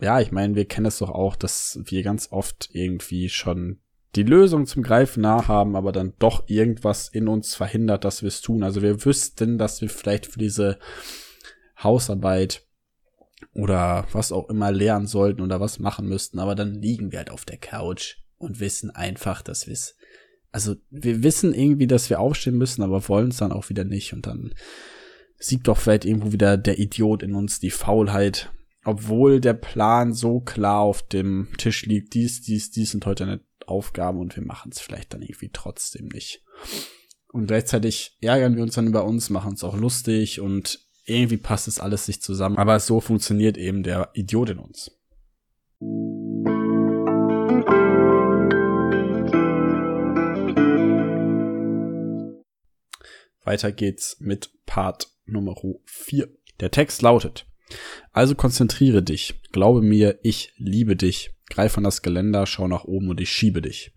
ja, 0.00 0.20
ich 0.20 0.32
meine, 0.32 0.54
wir 0.54 0.64
kennen 0.64 0.86
es 0.86 0.98
doch 0.98 1.10
auch, 1.10 1.36
dass 1.36 1.80
wir 1.84 2.02
ganz 2.02 2.28
oft 2.30 2.68
irgendwie 2.72 3.28
schon 3.28 3.80
die 4.14 4.22
Lösung 4.22 4.66
zum 4.66 4.82
Greifen 4.82 5.22
nah 5.22 5.48
haben, 5.48 5.76
aber 5.76 5.92
dann 5.92 6.14
doch 6.18 6.48
irgendwas 6.48 7.08
in 7.08 7.28
uns 7.28 7.54
verhindert, 7.54 8.04
dass 8.04 8.22
wir 8.22 8.28
es 8.28 8.40
tun. 8.40 8.62
Also 8.62 8.80
wir 8.82 9.04
wüssten, 9.04 9.58
dass 9.58 9.80
wir 9.80 9.90
vielleicht 9.90 10.26
für 10.26 10.38
diese 10.38 10.78
Hausarbeit 11.82 12.64
oder 13.52 14.06
was 14.12 14.32
auch 14.32 14.48
immer 14.48 14.72
lernen 14.72 15.06
sollten 15.06 15.42
oder 15.42 15.60
was 15.60 15.78
machen 15.78 16.08
müssten, 16.08 16.38
aber 16.38 16.54
dann 16.54 16.74
liegen 16.74 17.12
wir 17.12 17.18
halt 17.18 17.30
auf 17.30 17.44
der 17.44 17.58
Couch 17.58 18.16
und 18.36 18.60
wissen 18.60 18.90
einfach, 18.90 19.42
dass 19.42 19.66
wir 19.66 19.74
es, 19.74 19.96
also 20.50 20.76
wir 20.90 21.22
wissen 21.22 21.54
irgendwie, 21.54 21.86
dass 21.86 22.10
wir 22.10 22.20
aufstehen 22.20 22.56
müssen, 22.56 22.82
aber 22.82 23.08
wollen 23.08 23.28
es 23.28 23.36
dann 23.36 23.52
auch 23.52 23.68
wieder 23.68 23.84
nicht 23.84 24.12
und 24.12 24.26
dann 24.26 24.54
siegt 25.38 25.68
doch 25.68 25.76
vielleicht 25.76 26.04
irgendwo 26.04 26.32
wieder 26.32 26.56
der 26.56 26.78
Idiot 26.78 27.22
in 27.22 27.34
uns, 27.34 27.60
die 27.60 27.70
Faulheit, 27.70 28.50
obwohl 28.88 29.38
der 29.38 29.52
Plan 29.52 30.14
so 30.14 30.40
klar 30.40 30.80
auf 30.80 31.02
dem 31.02 31.48
Tisch 31.58 31.84
liegt, 31.84 32.14
dies, 32.14 32.40
dies, 32.40 32.70
dies 32.70 32.92
sind 32.92 33.04
heute 33.04 33.24
eine 33.24 33.40
Aufgaben 33.66 34.18
und 34.18 34.34
wir 34.34 34.42
machen 34.42 34.72
es 34.72 34.80
vielleicht 34.80 35.12
dann 35.12 35.20
irgendwie 35.20 35.50
trotzdem 35.52 36.06
nicht. 36.06 36.42
Und 37.30 37.48
gleichzeitig 37.48 38.16
ärgern 38.22 38.56
wir 38.56 38.62
uns 38.62 38.76
dann 38.76 38.86
über 38.86 39.04
uns, 39.04 39.28
machen 39.28 39.52
es 39.52 39.62
auch 39.62 39.76
lustig 39.76 40.40
und 40.40 40.88
irgendwie 41.04 41.36
passt 41.36 41.68
es 41.68 41.80
alles 41.80 42.06
sich 42.06 42.22
zusammen. 42.22 42.56
Aber 42.56 42.80
so 42.80 43.02
funktioniert 43.02 43.58
eben 43.58 43.82
der 43.82 44.08
Idiot 44.14 44.48
in 44.48 44.58
uns. 44.58 44.90
Weiter 53.44 53.70
geht's 53.70 54.16
mit 54.18 54.50
Part 54.64 55.12
Nummer 55.26 55.56
4. 55.84 56.30
Der 56.60 56.70
Text 56.70 57.02
lautet, 57.02 57.47
also 58.12 58.34
konzentriere 58.34 59.02
dich, 59.02 59.40
glaube 59.52 59.82
mir, 59.82 60.18
ich 60.22 60.52
liebe 60.56 60.96
dich, 60.96 61.30
greif 61.48 61.76
an 61.78 61.84
das 61.84 62.02
Geländer, 62.02 62.46
schau 62.46 62.68
nach 62.68 62.84
oben 62.84 63.08
und 63.10 63.20
ich 63.20 63.30
schiebe 63.30 63.62
dich. 63.62 63.92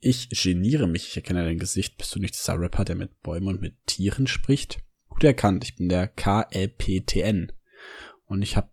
Ich 0.00 0.28
geniere 0.30 0.86
mich, 0.86 1.08
ich 1.08 1.16
erkenne 1.16 1.44
dein 1.44 1.58
Gesicht. 1.58 1.98
Bist 1.98 2.14
du 2.14 2.20
nicht 2.20 2.34
dieser 2.34 2.58
Rapper, 2.58 2.84
der 2.84 2.94
mit 2.94 3.20
Bäumen 3.22 3.48
und 3.48 3.60
mit 3.60 3.74
Tieren 3.86 4.28
spricht? 4.28 4.80
Gut 5.08 5.24
erkannt, 5.24 5.64
ich 5.64 5.76
bin 5.76 5.88
der 5.88 6.06
KLPTN. 6.06 7.50
Und 8.26 8.42
ich 8.42 8.56
habe 8.56 8.70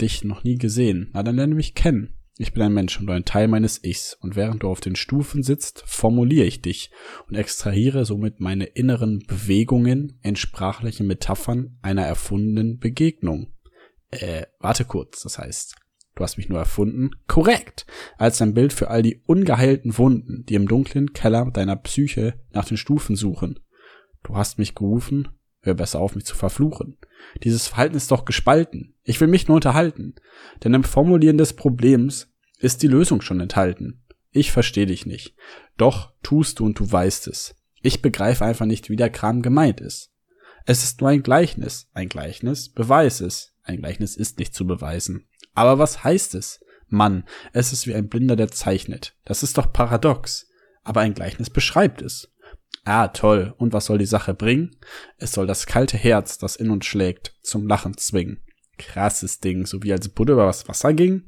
dich 0.00 0.24
noch 0.24 0.42
nie 0.42 0.56
gesehen. 0.56 1.10
Na, 1.12 1.22
dann 1.22 1.36
lerne 1.36 1.54
mich 1.54 1.74
kennen. 1.74 2.16
Ich 2.38 2.52
bin 2.52 2.62
ein 2.62 2.74
Mensch 2.74 3.00
und 3.00 3.08
ein 3.08 3.24
Teil 3.24 3.48
meines 3.48 3.82
Ichs, 3.82 4.14
und 4.20 4.36
während 4.36 4.62
du 4.62 4.68
auf 4.68 4.80
den 4.80 4.94
Stufen 4.94 5.42
sitzt, 5.42 5.82
formuliere 5.86 6.44
ich 6.44 6.60
dich 6.60 6.90
und 7.28 7.34
extrahiere 7.34 8.04
somit 8.04 8.40
meine 8.40 8.64
inneren 8.64 9.20
Bewegungen 9.26 10.18
in 10.22 10.36
sprachlichen 10.36 11.06
Metaphern 11.06 11.78
einer 11.80 12.04
erfundenen 12.04 12.78
Begegnung. 12.78 13.54
Äh, 14.10 14.46
warte 14.60 14.84
kurz, 14.84 15.22
das 15.22 15.38
heißt, 15.38 15.76
du 16.14 16.22
hast 16.22 16.36
mich 16.36 16.48
nur 16.48 16.58
erfunden? 16.58 17.10
Korrekt! 17.26 17.86
Als 18.18 18.40
ein 18.40 18.54
Bild 18.54 18.72
für 18.72 18.88
all 18.88 19.02
die 19.02 19.22
ungeheilten 19.26 19.98
Wunden, 19.98 20.44
die 20.46 20.54
im 20.54 20.68
dunklen 20.68 21.12
Keller 21.12 21.50
deiner 21.50 21.76
Psyche 21.76 22.34
nach 22.52 22.64
den 22.64 22.76
Stufen 22.76 23.16
suchen. 23.16 23.60
Du 24.22 24.36
hast 24.36 24.58
mich 24.58 24.74
gerufen, 24.74 25.28
hör 25.60 25.74
besser 25.74 26.00
auf, 26.00 26.14
mich 26.14 26.24
zu 26.24 26.36
verfluchen. 26.36 26.96
Dieses 27.42 27.68
Verhalten 27.68 27.96
ist 27.96 28.10
doch 28.10 28.24
gespalten. 28.24 28.94
Ich 29.02 29.20
will 29.20 29.28
mich 29.28 29.48
nur 29.48 29.56
unterhalten. 29.56 30.14
Denn 30.64 30.74
im 30.74 30.84
Formulieren 30.84 31.38
des 31.38 31.52
Problems 31.52 32.32
ist 32.58 32.82
die 32.82 32.88
Lösung 32.88 33.20
schon 33.20 33.40
enthalten. 33.40 34.02
Ich 34.30 34.52
verstehe 34.52 34.86
dich 34.86 35.06
nicht. 35.06 35.34
Doch 35.76 36.12
tust 36.22 36.58
du 36.58 36.66
und 36.66 36.78
du 36.78 36.90
weißt 36.90 37.28
es. 37.28 37.54
Ich 37.82 38.02
begreife 38.02 38.44
einfach 38.44 38.66
nicht, 38.66 38.90
wie 38.90 38.96
der 38.96 39.10
Kram 39.10 39.42
gemeint 39.42 39.80
ist. 39.80 40.12
Es 40.64 40.82
ist 40.82 41.00
nur 41.00 41.10
ein 41.10 41.22
Gleichnis. 41.22 41.88
Ein 41.94 42.08
Gleichnis 42.08 42.68
beweis 42.68 43.20
es. 43.20 43.54
Ein 43.66 43.78
Gleichnis 43.78 44.16
ist 44.16 44.38
nicht 44.38 44.54
zu 44.54 44.66
beweisen. 44.66 45.26
Aber 45.54 45.78
was 45.78 46.04
heißt 46.04 46.34
es? 46.36 46.60
Mann, 46.88 47.24
es 47.52 47.72
ist 47.72 47.88
wie 47.88 47.94
ein 47.94 48.08
Blinder, 48.08 48.36
der 48.36 48.50
zeichnet. 48.50 49.16
Das 49.24 49.42
ist 49.42 49.58
doch 49.58 49.72
paradox. 49.72 50.48
Aber 50.84 51.00
ein 51.00 51.14
Gleichnis 51.14 51.50
beschreibt 51.50 52.00
es. 52.00 52.32
Ah, 52.84 53.08
toll. 53.08 53.54
Und 53.58 53.72
was 53.72 53.86
soll 53.86 53.98
die 53.98 54.06
Sache 54.06 54.34
bringen? 54.34 54.76
Es 55.18 55.32
soll 55.32 55.48
das 55.48 55.66
kalte 55.66 55.96
Herz, 55.96 56.38
das 56.38 56.54
in 56.54 56.70
uns 56.70 56.86
schlägt, 56.86 57.34
zum 57.42 57.66
Lachen 57.66 57.96
zwingen. 57.96 58.40
Krasses 58.78 59.40
Ding, 59.40 59.66
so 59.66 59.82
wie 59.82 59.92
als 59.92 60.08
Buddha 60.08 60.34
über 60.34 60.46
das 60.46 60.68
Wasser 60.68 60.94
ging. 60.94 61.24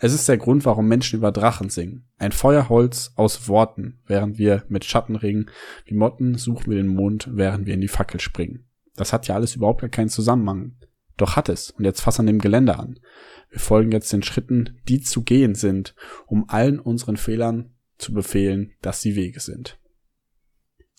Es 0.00 0.14
ist 0.14 0.26
der 0.28 0.38
Grund, 0.38 0.64
warum 0.64 0.88
Menschen 0.88 1.18
über 1.18 1.32
Drachen 1.32 1.68
singen. 1.68 2.08
Ein 2.16 2.32
Feuerholz 2.32 3.12
aus 3.16 3.46
Worten, 3.46 4.00
während 4.06 4.38
wir 4.38 4.64
mit 4.68 4.86
Schattenringen 4.86 5.50
wie 5.84 5.94
Motten 5.94 6.36
suchen 6.36 6.70
wir 6.70 6.78
den 6.78 6.88
Mond, 6.88 7.28
während 7.30 7.66
wir 7.66 7.74
in 7.74 7.82
die 7.82 7.88
Fackel 7.88 8.20
springen. 8.20 8.64
Das 8.96 9.12
hat 9.12 9.28
ja 9.28 9.34
alles 9.34 9.54
überhaupt 9.54 9.82
gar 9.82 9.90
keinen 9.90 10.08
Zusammenhang. 10.08 10.76
Doch 11.16 11.36
hat 11.36 11.48
es. 11.48 11.70
Und 11.70 11.84
jetzt 11.84 12.00
fass 12.00 12.20
an 12.20 12.26
dem 12.26 12.40
Gelände 12.40 12.78
an. 12.78 12.98
Wir 13.50 13.60
folgen 13.60 13.92
jetzt 13.92 14.12
den 14.12 14.22
Schritten, 14.22 14.80
die 14.88 15.00
zu 15.00 15.22
gehen 15.22 15.54
sind, 15.54 15.94
um 16.26 16.48
allen 16.48 16.80
unseren 16.80 17.16
Fehlern 17.16 17.74
zu 17.98 18.12
befehlen, 18.12 18.72
dass 18.82 19.00
sie 19.00 19.14
Wege 19.14 19.40
sind. 19.40 19.78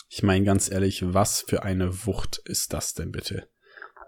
Ich 0.10 0.24
meine 0.24 0.46
ganz 0.46 0.72
ehrlich, 0.72 1.04
was 1.14 1.42
für 1.42 1.64
eine 1.64 2.06
Wucht 2.06 2.42
ist 2.46 2.74
das 2.74 2.94
denn 2.94 3.12
bitte? 3.12 3.50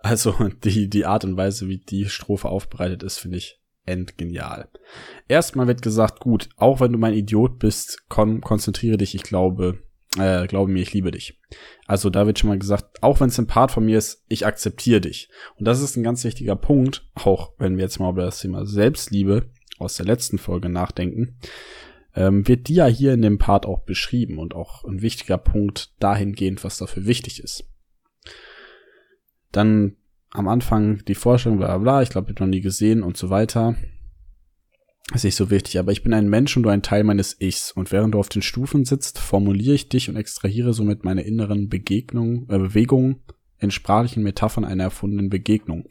Also 0.02 0.34
die, 0.64 0.90
die 0.90 1.06
Art 1.06 1.26
und 1.26 1.36
Weise, 1.36 1.68
wie 1.68 1.80
die 1.80 2.08
Strophe 2.08 2.48
aufbereitet 2.48 3.04
ist, 3.04 3.18
finde 3.18 3.38
ich 3.38 3.60
endgenial. 3.86 4.70
Erstmal 5.28 5.68
wird 5.68 5.82
gesagt, 5.82 6.20
gut, 6.20 6.50
auch 6.56 6.80
wenn 6.80 6.92
du 6.92 6.98
mein 6.98 7.14
Idiot 7.14 7.58
bist, 7.60 8.04
komm, 8.10 8.42
konzentriere 8.42 8.98
dich, 8.98 9.16
ich 9.16 9.24
glaube, 9.24 9.80
äh, 10.20 10.48
glaube 10.48 10.72
mir, 10.72 10.82
ich 10.82 10.94
liebe 10.94 11.12
dich. 11.12 11.40
Also 11.86 12.10
da 12.10 12.26
wird 12.26 12.40
schon 12.40 12.50
mal 12.50 12.60
gesagt, 12.60 13.02
auch 13.02 13.20
wenn 13.20 13.30
es 13.30 13.40
ein 13.40 13.48
Part 13.48 13.72
von 13.72 13.86
mir 13.86 13.98
ist, 13.98 14.26
ich 14.28 14.46
akzeptiere 14.46 15.02
dich. 15.02 15.30
Und 15.58 15.66
das 15.66 15.82
ist 15.82 15.96
ein 15.96 16.04
ganz 16.04 16.24
wichtiger 16.24 16.56
Punkt, 16.56 17.08
auch 17.16 17.54
wenn 17.58 17.78
wir 17.78 17.84
jetzt 17.84 18.00
mal 18.00 18.12
über 18.12 18.24
das 18.24 18.40
Thema 18.40 18.66
Selbstliebe 18.66 19.50
aus 19.80 19.96
der 19.96 20.06
letzten 20.06 20.38
Folge 20.38 20.70
nachdenken 20.70 21.38
ähm, 22.18 22.48
wird 22.48 22.68
die 22.68 22.74
ja 22.74 22.88
hier 22.88 23.14
in 23.14 23.22
dem 23.22 23.38
Part 23.38 23.68
auch 23.68 23.82
beschrieben 23.82 24.40
und 24.40 24.56
auch 24.56 24.84
ein 24.84 25.04
wichtiger 25.04 25.38
Punkt 25.38 25.94
dahingehend, 26.00 26.64
was 26.64 26.80
dafür 26.80 27.06
wichtig 27.06 27.44
ist. 27.44 27.70
Dann 29.52 29.96
am 30.32 30.48
Anfang 30.48 31.06
die 31.06 31.16
Vorstellung, 31.16 31.60
bla 31.60 31.78
bla, 31.78 32.02
ich 32.02 32.10
glaube, 32.10 32.30
wird 32.30 32.40
noch 32.40 32.48
nie 32.48 32.62
gesehen 32.62 33.04
und 33.04 33.18
so 33.18 33.30
weiter. 33.30 33.76
Ist 35.14 35.24
nicht 35.24 35.36
so 35.36 35.50
wichtig, 35.50 35.80
aber 35.80 35.94
ich 35.94 36.04
bin 36.04 36.14
ein 36.14 36.28
Mensch 36.28 36.58
und 36.58 36.64
du 36.64 36.70
ein 36.70 36.82
Teil 36.82 37.06
meines 37.06 37.40
Ichs. 37.40 37.72
Und 37.72 37.94
während 37.94 38.14
du 38.14 38.20
auf 38.20 38.28
den 38.28 38.42
Stufen 38.42 38.84
sitzt, 38.84 39.20
formuliere 39.20 39.74
ich 39.74 39.88
dich 39.88 40.10
und 40.10 40.18
extrahiere 40.18 40.74
somit 40.74 41.06
meine 41.06 41.22
inneren 41.22 41.70
Begegnungen, 41.70 42.46
äh, 42.50 42.58
Bewegungen 42.58 43.22
in 43.60 43.72
sprachlichen 43.72 44.22
Metaphern 44.22 44.66
einer 44.66 44.84
erfundenen 44.84 45.30
Begegnung. 45.30 45.86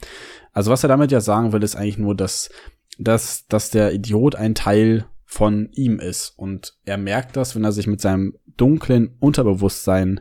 Also 0.52 0.70
was 0.70 0.84
er 0.84 0.88
damit 0.88 1.12
ja 1.12 1.20
sagen 1.20 1.52
will, 1.52 1.62
ist 1.62 1.76
eigentlich 1.76 1.98
nur, 1.98 2.14
dass, 2.14 2.50
dass, 2.98 3.46
dass 3.48 3.70
der 3.70 3.92
Idiot 3.92 4.36
ein 4.36 4.54
Teil 4.54 5.06
von 5.24 5.70
ihm 5.72 5.98
ist. 5.98 6.34
Und 6.36 6.74
er 6.84 6.98
merkt 6.98 7.36
das, 7.36 7.56
wenn 7.56 7.64
er 7.64 7.72
sich 7.72 7.86
mit 7.86 8.00
seinem 8.00 8.36
dunklen 8.56 9.16
Unterbewusstsein 9.18 10.20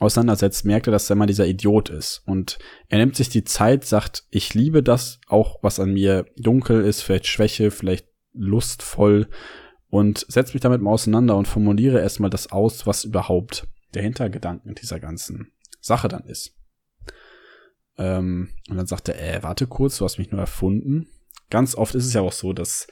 auseinandersetzt, 0.00 0.64
merkt 0.64 0.88
er, 0.88 0.92
dass 0.92 1.08
er 1.10 1.16
mal 1.16 1.26
dieser 1.26 1.46
Idiot 1.46 1.90
ist. 1.90 2.22
Und 2.26 2.58
er 2.88 2.98
nimmt 2.98 3.16
sich 3.16 3.28
die 3.28 3.44
Zeit, 3.44 3.84
sagt, 3.84 4.24
ich 4.30 4.54
liebe 4.54 4.82
das, 4.82 5.20
auch 5.28 5.58
was 5.62 5.78
an 5.78 5.92
mir 5.92 6.26
dunkel 6.36 6.82
ist, 6.84 7.02
vielleicht 7.02 7.26
Schwäche, 7.26 7.70
vielleicht 7.70 8.09
lustvoll 8.32 9.28
und 9.88 10.24
setzt 10.28 10.54
mich 10.54 10.60
damit 10.60 10.80
mal 10.80 10.92
auseinander 10.92 11.36
und 11.36 11.48
formuliere 11.48 12.00
erstmal 12.00 12.30
das 12.30 12.52
aus, 12.52 12.86
was 12.86 13.04
überhaupt 13.04 13.66
der 13.94 14.02
Hintergedanken 14.02 14.74
dieser 14.74 15.00
ganzen 15.00 15.52
Sache 15.80 16.08
dann 16.08 16.24
ist. 16.24 16.56
Ähm, 17.98 18.50
und 18.68 18.76
dann 18.76 18.86
sagt 18.86 19.08
er, 19.08 19.18
äh, 19.20 19.42
warte 19.42 19.66
kurz, 19.66 19.98
du 19.98 20.04
hast 20.04 20.18
mich 20.18 20.30
nur 20.30 20.40
erfunden. 20.40 21.08
Ganz 21.50 21.74
oft 21.74 21.94
ist 21.94 22.06
es 22.06 22.14
ja 22.14 22.20
auch 22.20 22.32
so, 22.32 22.52
dass 22.52 22.86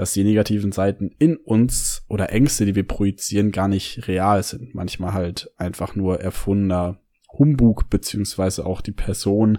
dass 0.00 0.12
die 0.12 0.24
negativen 0.24 0.72
Seiten 0.72 1.10
in 1.18 1.36
uns 1.36 2.06
oder 2.08 2.30
Ängste, 2.30 2.64
die 2.64 2.74
wir 2.74 2.86
projizieren, 2.86 3.52
gar 3.52 3.68
nicht 3.68 4.08
real 4.08 4.42
sind. 4.42 4.74
Manchmal 4.74 5.12
halt 5.12 5.50
einfach 5.58 5.94
nur 5.94 6.20
erfundener 6.20 7.00
Humbug, 7.30 7.90
beziehungsweise 7.90 8.64
auch 8.64 8.80
die 8.80 8.92
Person, 8.92 9.58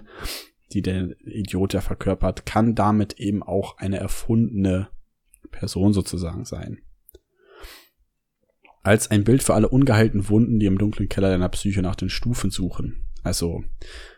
die 0.72 0.82
der 0.82 1.10
Idiot 1.24 1.74
ja 1.74 1.80
verkörpert, 1.80 2.44
kann 2.46 2.74
damit 2.74 3.20
eben 3.20 3.42
auch 3.42 3.78
eine 3.78 3.98
erfundene 3.98 4.88
Person 5.52 5.92
sozusagen 5.92 6.44
sein. 6.44 6.80
Als 8.82 9.10
ein 9.10 9.22
Bild 9.22 9.44
für 9.44 9.54
alle 9.54 9.68
ungeheilten 9.68 10.28
Wunden, 10.28 10.58
die 10.58 10.66
im 10.66 10.78
dunklen 10.78 11.08
Keller 11.08 11.30
deiner 11.30 11.48
Psyche 11.48 11.82
nach 11.82 11.94
den 11.94 12.08
Stufen 12.08 12.50
suchen. 12.50 13.08
Also 13.22 13.62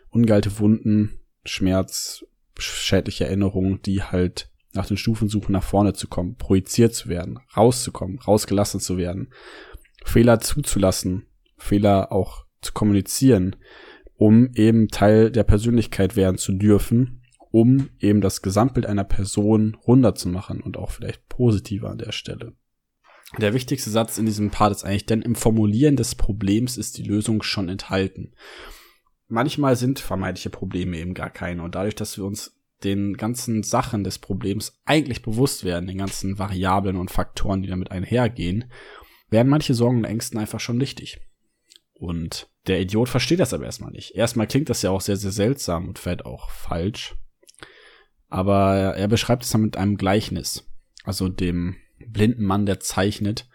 ungeheilte 0.09 0.57
Wunden, 0.57 1.19
Schmerz, 1.43 2.25
schädliche 2.57 3.25
Erinnerungen, 3.25 3.81
die 3.83 4.01
halt 4.01 4.49
nach 4.73 4.87
den 4.87 4.97
Stufen 4.97 5.29
suchen, 5.29 5.51
nach 5.51 5.63
vorne 5.63 5.93
zu 5.93 6.07
kommen, 6.07 6.35
projiziert 6.35 6.93
zu 6.93 7.09
werden, 7.09 7.39
rauszukommen, 7.55 8.19
rausgelassen 8.19 8.79
zu 8.79 8.97
werden, 8.97 9.31
Fehler 10.03 10.39
zuzulassen, 10.39 11.27
Fehler 11.57 12.11
auch 12.11 12.45
zu 12.61 12.73
kommunizieren, 12.73 13.55
um 14.15 14.51
eben 14.53 14.87
Teil 14.87 15.31
der 15.31 15.43
Persönlichkeit 15.43 16.15
werden 16.15 16.37
zu 16.37 16.53
dürfen, 16.53 17.21
um 17.55 17.89
eben 18.01 18.19
das 18.19 18.41
Gesamtbild 18.41 18.85
einer 18.85 19.05
Person 19.05 19.77
runterzumachen 19.87 20.59
und 20.59 20.75
auch 20.75 20.91
vielleicht 20.91 21.29
positiver 21.29 21.89
an 21.89 21.97
der 21.97 22.11
Stelle. 22.11 22.51
Der 23.37 23.53
wichtigste 23.53 23.89
Satz 23.89 24.17
in 24.17 24.25
diesem 24.25 24.51
Part 24.51 24.73
ist 24.73 24.83
eigentlich, 24.83 25.05
denn 25.05 25.21
im 25.21 25.35
Formulieren 25.35 25.95
des 25.95 26.15
Problems 26.15 26.75
ist 26.75 26.97
die 26.97 27.03
Lösung 27.03 27.43
schon 27.43 27.69
enthalten. 27.69 28.33
Manchmal 29.29 29.77
sind 29.77 29.99
vermeintliche 29.99 30.49
Probleme 30.49 30.97
eben 30.97 31.13
gar 31.13 31.29
keine 31.29 31.63
und 31.63 31.75
dadurch, 31.75 31.95
dass 31.95 32.17
wir 32.17 32.25
uns 32.25 32.59
den 32.83 33.15
ganzen 33.15 33.63
Sachen 33.63 34.03
des 34.03 34.19
Problems 34.19 34.77
eigentlich 34.83 35.21
bewusst 35.21 35.63
werden, 35.63 35.87
den 35.87 35.99
ganzen 35.99 36.37
Variablen 36.37 36.97
und 36.97 37.09
Faktoren, 37.09 37.61
die 37.61 37.69
damit 37.69 37.89
einhergehen, 37.89 38.65
werden 39.29 39.47
manche 39.47 39.73
Sorgen 39.73 39.99
und 39.99 40.03
Ängsten 40.03 40.37
einfach 40.37 40.59
schon 40.59 40.77
nichtig. 40.77 41.21
Und 41.93 42.49
der 42.67 42.81
Idiot 42.81 43.07
versteht 43.07 43.39
das 43.39 43.53
aber 43.53 43.63
erstmal 43.63 43.91
nicht. 43.91 44.13
Erstmal 44.13 44.45
klingt 44.45 44.67
das 44.67 44.81
ja 44.81 44.89
auch 44.89 44.99
sehr, 44.99 45.15
sehr 45.15 45.31
seltsam 45.31 45.87
und 45.87 45.99
vielleicht 45.99 46.25
auch 46.25 46.49
falsch. 46.49 47.15
Aber 48.35 48.97
er 48.97 49.07
beschreibt 49.07 49.45
es 49.45 49.51
dann 49.51 49.61
mit 49.61 49.77
einem 49.77 49.95
Gleichnis. 49.95 50.69
Also 51.05 51.29
dem 51.29 51.77
blinden 52.05 52.43
Mann, 52.43 52.65
der 52.65 52.81
zeichnet 52.81 53.47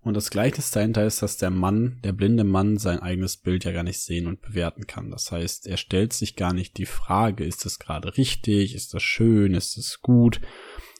und 0.00 0.14
das 0.14 0.30
Gleichnis 0.30 0.72
dahinter 0.72 1.06
ist, 1.06 1.22
dass 1.22 1.36
der 1.36 1.50
Mann, 1.50 2.00
der 2.02 2.10
blinde 2.10 2.42
Mann, 2.42 2.78
sein 2.78 2.98
eigenes 2.98 3.36
Bild 3.36 3.64
ja 3.64 3.70
gar 3.70 3.84
nicht 3.84 4.00
sehen 4.00 4.26
und 4.26 4.42
bewerten 4.42 4.88
kann. 4.88 5.12
Das 5.12 5.30
heißt, 5.30 5.68
er 5.68 5.76
stellt 5.76 6.12
sich 6.12 6.34
gar 6.34 6.52
nicht 6.52 6.78
die 6.78 6.86
Frage, 6.86 7.44
ist 7.44 7.64
das 7.64 7.78
gerade 7.78 8.16
richtig, 8.16 8.74
ist 8.74 8.92
das 8.92 9.04
schön, 9.04 9.54
ist 9.54 9.76
das 9.76 10.00
gut, 10.00 10.40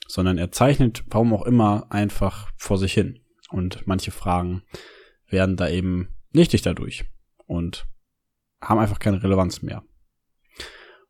sondern 0.06 0.38
er 0.38 0.52
zeichnet, 0.52 1.02
warum 1.08 1.34
auch 1.34 1.46
immer, 1.46 1.90
einfach 1.90 2.52
vor 2.56 2.78
sich 2.78 2.92
hin. 2.92 3.18
Und 3.48 3.84
manche 3.88 4.12
Fragen 4.12 4.62
werden 5.26 5.56
da 5.56 5.68
eben 5.68 6.14
nichtig 6.30 6.62
dadurch 6.62 7.04
und 7.46 7.88
haben 8.60 8.78
einfach 8.78 9.00
keine 9.00 9.20
Relevanz 9.24 9.60
mehr. 9.60 9.82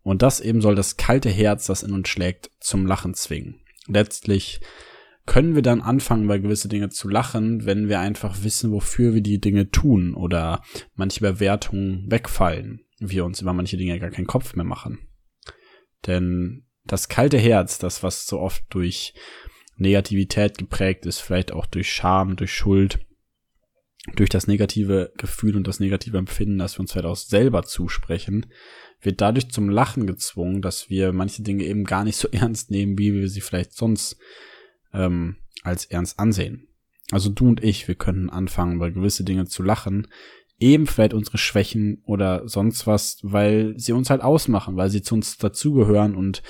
Und 0.02 0.22
das 0.22 0.40
eben 0.40 0.60
soll 0.60 0.74
das 0.74 0.96
kalte 0.96 1.28
Herz, 1.28 1.66
das 1.66 1.82
in 1.82 1.92
uns 1.92 2.08
schlägt, 2.08 2.50
zum 2.60 2.86
Lachen 2.86 3.14
zwingen. 3.14 3.60
Letztlich 3.86 4.60
können 5.26 5.54
wir 5.54 5.62
dann 5.62 5.80
anfangen, 5.80 6.26
bei 6.26 6.38
gewisse 6.38 6.68
Dinge 6.68 6.88
zu 6.88 7.08
lachen, 7.08 7.64
wenn 7.66 7.88
wir 7.88 8.00
einfach 8.00 8.42
wissen, 8.42 8.72
wofür 8.72 9.14
wir 9.14 9.20
die 9.20 9.40
Dinge 9.40 9.70
tun 9.70 10.14
oder 10.14 10.62
manche 10.94 11.20
Bewertungen 11.20 12.10
wegfallen, 12.10 12.80
wir 12.98 13.24
uns 13.24 13.40
über 13.40 13.52
manche 13.52 13.76
Dinge 13.76 13.98
gar 13.98 14.10
keinen 14.10 14.26
Kopf 14.26 14.56
mehr 14.56 14.64
machen. 14.64 14.98
Denn 16.06 16.66
das 16.84 17.08
kalte 17.08 17.38
Herz, 17.38 17.78
das 17.78 18.02
was 18.02 18.26
so 18.26 18.40
oft 18.40 18.64
durch 18.70 19.14
Negativität 19.76 20.58
geprägt 20.58 21.06
ist, 21.06 21.20
vielleicht 21.20 21.52
auch 21.52 21.66
durch 21.66 21.92
Scham, 21.92 22.36
durch 22.36 22.52
Schuld, 22.52 22.98
durch 24.16 24.30
das 24.30 24.46
negative 24.46 25.12
Gefühl 25.16 25.56
und 25.56 25.66
das 25.66 25.80
negative 25.80 26.18
Empfinden, 26.18 26.58
das 26.58 26.76
wir 26.76 26.80
uns 26.80 26.92
vielleicht 26.92 27.06
auch 27.06 27.16
selber 27.16 27.62
zusprechen, 27.62 28.46
wird 29.02 29.20
dadurch 29.20 29.50
zum 29.50 29.68
Lachen 29.68 30.06
gezwungen, 30.06 30.62
dass 30.62 30.90
wir 30.90 31.12
manche 31.12 31.42
Dinge 31.42 31.64
eben 31.64 31.84
gar 31.84 32.04
nicht 32.04 32.16
so 32.16 32.28
ernst 32.32 32.70
nehmen, 32.70 32.98
wie 32.98 33.14
wir 33.14 33.28
sie 33.28 33.40
vielleicht 33.40 33.72
sonst 33.72 34.16
ähm, 34.92 35.36
als 35.62 35.84
ernst 35.86 36.18
ansehen. 36.18 36.68
Also 37.10 37.28
du 37.28 37.48
und 37.48 37.64
ich, 37.64 37.88
wir 37.88 37.96
können 37.96 38.30
anfangen, 38.30 38.76
über 38.76 38.90
gewisse 38.90 39.24
Dinge 39.24 39.46
zu 39.46 39.62
lachen, 39.62 40.06
eben 40.58 40.86
vielleicht 40.86 41.14
unsere 41.14 41.38
Schwächen 41.38 42.02
oder 42.04 42.46
sonst 42.46 42.86
was, 42.86 43.18
weil 43.22 43.74
sie 43.78 43.92
uns 43.92 44.10
halt 44.10 44.22
ausmachen, 44.22 44.76
weil 44.76 44.90
sie 44.90 45.02
zu 45.02 45.14
uns 45.14 45.38
dazugehören 45.38 46.14
und 46.14 46.42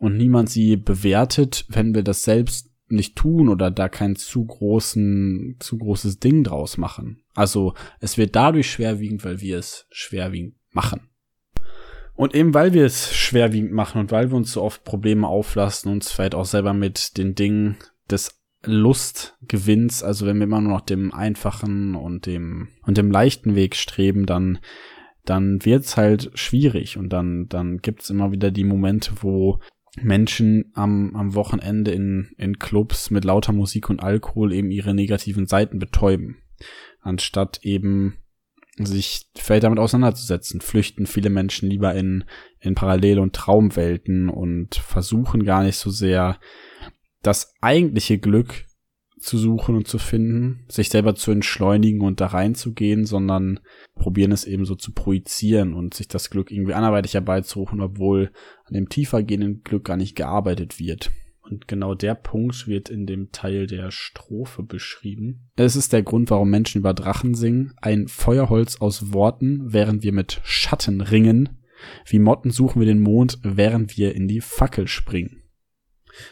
und 0.00 0.16
niemand 0.16 0.48
sie 0.48 0.76
bewertet, 0.76 1.66
wenn 1.68 1.92
wir 1.94 2.04
das 2.04 2.22
selbst 2.22 2.70
nicht 2.88 3.16
tun 3.16 3.48
oder 3.48 3.70
da 3.70 3.88
kein 3.88 4.16
zu 4.16 4.44
großen, 4.44 5.56
zu 5.58 5.78
großes 5.78 6.20
Ding 6.20 6.44
draus 6.44 6.78
machen. 6.78 7.22
Also 7.34 7.74
es 8.00 8.16
wird 8.16 8.34
dadurch 8.34 8.70
schwerwiegend, 8.70 9.24
weil 9.24 9.40
wir 9.40 9.58
es 9.58 9.86
schwerwiegend 9.90 10.54
machen. 10.70 11.07
Und 12.18 12.34
eben 12.34 12.52
weil 12.52 12.74
wir 12.74 12.84
es 12.84 13.14
schwerwiegend 13.14 13.70
machen 13.70 14.00
und 14.00 14.10
weil 14.10 14.30
wir 14.30 14.36
uns 14.36 14.50
so 14.50 14.62
oft 14.62 14.82
Probleme 14.82 15.28
auflassen, 15.28 15.92
uns 15.92 16.10
vielleicht 16.10 16.34
auch 16.34 16.46
selber 16.46 16.74
mit 16.74 17.16
den 17.16 17.36
Dingen 17.36 17.76
des 18.10 18.42
Lustgewinns, 18.64 20.02
also 20.02 20.26
wenn 20.26 20.38
wir 20.38 20.42
immer 20.42 20.60
nur 20.60 20.72
noch 20.72 20.80
dem 20.80 21.14
einfachen 21.14 21.94
und 21.94 22.26
dem 22.26 22.70
und 22.84 22.98
dem 22.98 23.12
leichten 23.12 23.54
Weg 23.54 23.76
streben, 23.76 24.26
dann 24.26 24.58
dann 25.26 25.64
wird's 25.64 25.96
halt 25.96 26.32
schwierig 26.34 26.96
und 26.96 27.12
dann 27.12 27.46
dann 27.48 27.78
gibt's 27.78 28.10
immer 28.10 28.32
wieder 28.32 28.50
die 28.50 28.64
Momente, 28.64 29.12
wo 29.20 29.60
Menschen 30.02 30.72
am, 30.74 31.14
am 31.14 31.36
Wochenende 31.36 31.92
in, 31.92 32.30
in 32.36 32.58
Clubs 32.58 33.12
mit 33.12 33.24
lauter 33.24 33.52
Musik 33.52 33.90
und 33.90 34.02
Alkohol 34.02 34.52
eben 34.52 34.72
ihre 34.72 34.92
negativen 34.92 35.46
Seiten 35.46 35.78
betäuben. 35.78 36.38
Anstatt 37.00 37.60
eben 37.62 38.16
sich 38.86 39.26
vielleicht 39.36 39.64
damit 39.64 39.78
auseinanderzusetzen, 39.78 40.60
flüchten 40.60 41.06
viele 41.06 41.30
Menschen 41.30 41.68
lieber 41.68 41.94
in, 41.94 42.24
in 42.60 42.74
Parallel- 42.74 43.18
und 43.18 43.34
Traumwelten 43.34 44.28
und 44.28 44.76
versuchen 44.76 45.44
gar 45.44 45.62
nicht 45.62 45.76
so 45.76 45.90
sehr 45.90 46.38
das 47.22 47.54
eigentliche 47.60 48.18
Glück 48.18 48.66
zu 49.20 49.36
suchen 49.36 49.74
und 49.74 49.88
zu 49.88 49.98
finden, 49.98 50.64
sich 50.68 50.90
selber 50.90 51.14
zu 51.14 51.30
entschleunigen 51.32 52.02
und 52.02 52.20
da 52.20 52.26
reinzugehen, 52.26 53.04
sondern 53.04 53.60
probieren 53.94 54.32
es 54.32 54.44
eben 54.44 54.64
so 54.64 54.74
zu 54.74 54.92
projizieren 54.92 55.74
und 55.74 55.94
sich 55.94 56.08
das 56.08 56.30
Glück 56.30 56.50
irgendwie 56.50 56.74
anderweitig 56.74 57.14
herbeizurufen, 57.14 57.80
obwohl 57.80 58.30
an 58.64 58.74
dem 58.74 58.88
tiefer 58.88 59.22
gehenden 59.22 59.62
Glück 59.62 59.84
gar 59.84 59.96
nicht 59.96 60.14
gearbeitet 60.14 60.78
wird. 60.78 61.10
Und 61.50 61.68
genau 61.68 61.94
der 61.94 62.14
Punkt 62.14 62.66
wird 62.66 62.90
in 62.90 63.06
dem 63.06 63.32
Teil 63.32 63.66
der 63.66 63.90
Strophe 63.90 64.62
beschrieben. 64.62 65.50
Es 65.56 65.76
ist 65.76 65.92
der 65.92 66.02
Grund, 66.02 66.30
warum 66.30 66.50
Menschen 66.50 66.78
über 66.78 66.94
Drachen 66.94 67.34
singen. 67.34 67.74
Ein 67.80 68.08
Feuerholz 68.08 68.80
aus 68.80 69.12
Worten, 69.12 69.72
während 69.72 70.02
wir 70.02 70.12
mit 70.12 70.40
Schatten 70.44 71.00
ringen. 71.00 71.60
Wie 72.06 72.18
Motten 72.18 72.50
suchen 72.50 72.80
wir 72.80 72.86
den 72.86 73.00
Mond, 73.00 73.38
während 73.42 73.96
wir 73.96 74.14
in 74.14 74.28
die 74.28 74.40
Fackel 74.40 74.88
springen. 74.88 75.42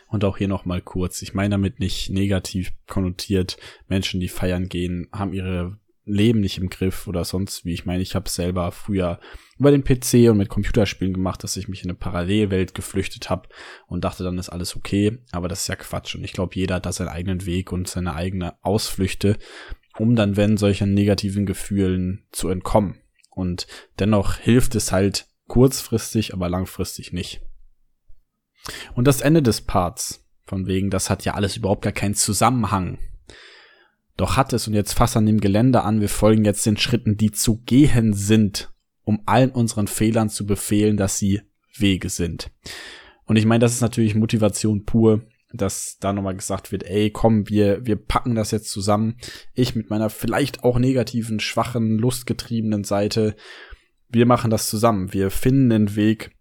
Und 0.09 0.25
auch 0.25 0.39
hier 0.39 0.49
nochmal 0.49 0.83
kurz. 0.83 1.23
Ich 1.23 1.35
meine 1.35 1.51
damit 1.51 1.81
nicht 1.81 2.11
negativ 2.11 2.73
konnotiert. 2.87 3.57
Menschen, 3.89 4.21
die 4.21 4.29
feiern 4.29 4.69
gehen, 4.69 5.09
haben 5.13 5.33
ihre 5.33 5.79
Leben 6.07 6.41
nicht 6.41 6.57
im 6.59 6.71
Griff 6.71 7.09
oder 7.09 7.25
sonst 7.25 7.65
wie. 7.65 7.75
Ich 7.75 7.85
meine, 7.85 8.03
ich 8.03 8.15
habe 8.15 8.31
selber 8.31 8.71
früher 8.71 9.19
über 9.59 9.73
den 9.73 9.83
PC 9.83 10.30
und 10.30 10.39
mit 10.39 10.49
Computerspielen 10.49 11.13
gemacht, 11.13 11.43
dass 11.43 11.57
ich 11.57 11.69
mich 11.69 11.83
in 11.83 11.91
eine 11.91 11.99
Parallelwelt 11.99 12.75
geflüchtet 12.75 13.28
habe 13.28 13.49
und 13.89 14.04
dachte, 14.04 14.23
dann 14.23 14.39
ist 14.39 14.49
alles 14.49 14.76
okay. 14.76 15.19
Aber 15.33 15.49
das 15.49 15.63
ist 15.63 15.67
ja 15.67 15.76
Quatsch. 15.76 16.15
Und 16.15 16.25
ich 16.25 16.33
glaube, 16.33 16.54
jeder 16.54 16.76
hat 16.76 16.87
da 16.87 16.93
seinen 16.93 17.09
eigenen 17.09 17.45
Weg 17.45 17.73
und 17.73 17.89
seine 17.89 18.15
eigene 18.15 18.54
Ausflüchte, 18.63 19.37
um 19.99 20.15
dann, 20.15 20.37
wenn 20.37 20.57
solchen 20.57 20.95
negativen 20.95 21.45
Gefühlen 21.45 22.25
zu 22.30 22.49
entkommen. 22.49 23.00
Und 23.30 23.67
dennoch 23.99 24.37
hilft 24.37 24.76
es 24.76 24.93
halt 24.93 25.26
kurzfristig, 25.49 26.33
aber 26.33 26.49
langfristig 26.49 27.13
nicht. 27.13 27.43
Und 28.95 29.07
das 29.07 29.21
Ende 29.21 29.43
des 29.43 29.61
Parts, 29.61 30.25
von 30.45 30.67
wegen, 30.67 30.91
das 30.91 31.11
hat 31.11 31.25
ja 31.25 31.35
alles 31.35 31.57
überhaupt 31.57 31.83
gar 31.83 31.93
keinen 31.93 32.15
Zusammenhang. 32.15 32.99
Doch 34.17 34.37
hat 34.37 34.52
es 34.52 34.67
und 34.67 34.75
jetzt 34.75 34.95
fass 34.95 35.17
an 35.17 35.26
dem 35.26 35.41
Gelände 35.41 35.83
an, 35.83 36.00
wir 36.00 36.09
folgen 36.09 36.45
jetzt 36.45 36.65
den 36.65 36.76
Schritten, 36.76 37.17
die 37.17 37.33
zu 37.33 37.59
gehen 37.59 38.15
sind, 38.15 38.73
um 39.05 39.23
allen 39.26 39.50
unseren 39.50 39.89
Fehlern 39.89 40.31
zu 40.31 40.47
befehlen, 40.47 40.97
dass 40.97 41.19
sie 41.19 41.43
Wege 41.76 42.09
sind. 42.09 42.50
Und 43.26 43.37
ich 43.37 43.45
meine, 43.45 43.61
das 43.61 43.73
ist 43.73 43.83
natürlich 43.83 44.15
Motivation 44.15 44.85
pur, 44.85 45.23
dass 45.52 45.99
da 46.00 46.13
nochmal 46.13 46.35
gesagt 46.35 46.73
wird, 46.73 46.85
ey, 46.85 47.11
komm, 47.11 47.49
wir, 47.49 47.85
wir 47.85 47.97
packen 47.97 48.35
das 48.35 48.50
jetzt 48.50 48.71
zusammen. 48.71 49.17
Ich 49.55 49.75
mit 49.75 49.91
meiner 49.91 50.11
vielleicht 50.11 50.65
auch 50.65 50.79
negativen, 50.79 51.41
schwachen, 51.41 51.99
lustgetriebenen 51.99 52.85
Seite, 52.85 53.37
wir 54.09 54.26
machen 54.26 54.50
das 54.50 54.69
zusammen. 54.69 55.13
Wir 55.13 55.31
finden 55.31 55.71
den 55.71 55.97
Weg, 55.97 56.37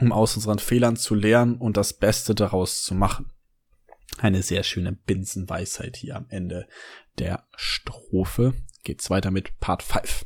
um 0.00 0.12
aus 0.12 0.36
unseren 0.36 0.58
Fehlern 0.58 0.96
zu 0.96 1.14
lernen 1.14 1.56
und 1.56 1.76
das 1.76 1.92
Beste 1.92 2.34
daraus 2.34 2.82
zu 2.82 2.94
machen. 2.94 3.30
Eine 4.18 4.42
sehr 4.42 4.62
schöne 4.62 4.92
Binsenweisheit 4.92 5.96
hier 5.96 6.16
am 6.16 6.26
Ende 6.30 6.66
der 7.18 7.46
Strophe. 7.54 8.54
Geht's 8.82 9.10
weiter 9.10 9.30
mit 9.30 9.60
Part 9.60 9.82
5. 9.82 10.24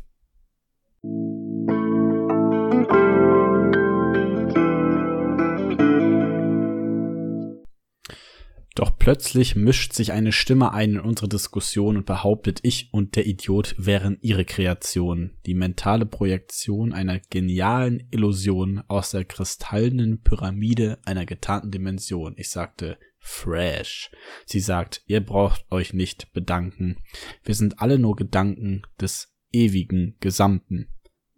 Doch 8.76 8.96
plötzlich 8.96 9.57
mischt 9.57 9.92
sich 9.92 10.12
eine 10.12 10.31
Stimme 10.31 10.72
ein 10.72 10.92
in 10.92 11.00
unsere 11.00 11.29
Diskussion 11.29 11.96
und 11.96 12.07
behauptet, 12.07 12.61
ich 12.62 12.88
und 12.92 13.16
der 13.16 13.26
Idiot 13.26 13.74
wären 13.76 14.18
ihre 14.20 14.44
Kreation, 14.44 15.33
die 15.44 15.55
mentale 15.55 16.07
Projektion 16.07 16.92
einer 16.92 17.18
genialen 17.18 18.07
Illusion 18.11 18.83
aus 18.87 19.11
der 19.11 19.24
kristallenen 19.24 20.22
Pyramide 20.22 20.98
einer 21.05 21.26
getarnten 21.26 21.72
Dimension. 21.72 22.35
Ich 22.37 22.50
sagte, 22.50 22.96
fresh. 23.20 24.11
Sie 24.46 24.61
sagt, 24.61 25.02
ihr 25.06 25.20
braucht 25.20 25.64
euch 25.70 25.92
nicht 25.92 26.33
bedanken. 26.33 26.96
Wir 27.44 27.54
sind 27.54 27.80
alle 27.80 27.98
nur 27.98 28.16
Gedanken 28.16 28.83
des 29.00 29.33
ewigen 29.52 30.16
Gesamten. 30.20 30.88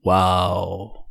Wow. 0.03 1.03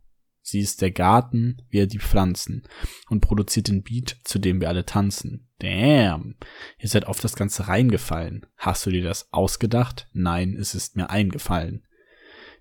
Sie 0.41 0.59
ist 0.59 0.81
der 0.81 0.91
Garten, 0.91 1.61
wir 1.69 1.87
die 1.87 1.99
Pflanzen 1.99 2.63
und 3.09 3.21
produziert 3.21 3.67
den 3.67 3.83
Beat, 3.83 4.17
zu 4.23 4.39
dem 4.39 4.59
wir 4.59 4.69
alle 4.69 4.85
tanzen. 4.85 5.47
Damn, 5.59 6.35
ihr 6.79 6.89
seid 6.89 7.05
auf 7.05 7.19
das 7.19 7.35
Ganze 7.35 7.67
reingefallen. 7.67 8.47
Hast 8.57 8.85
du 8.85 8.89
dir 8.89 9.03
das 9.03 9.31
ausgedacht? 9.31 10.09
Nein, 10.13 10.55
es 10.59 10.73
ist 10.73 10.95
mir 10.95 11.09
eingefallen. 11.11 11.85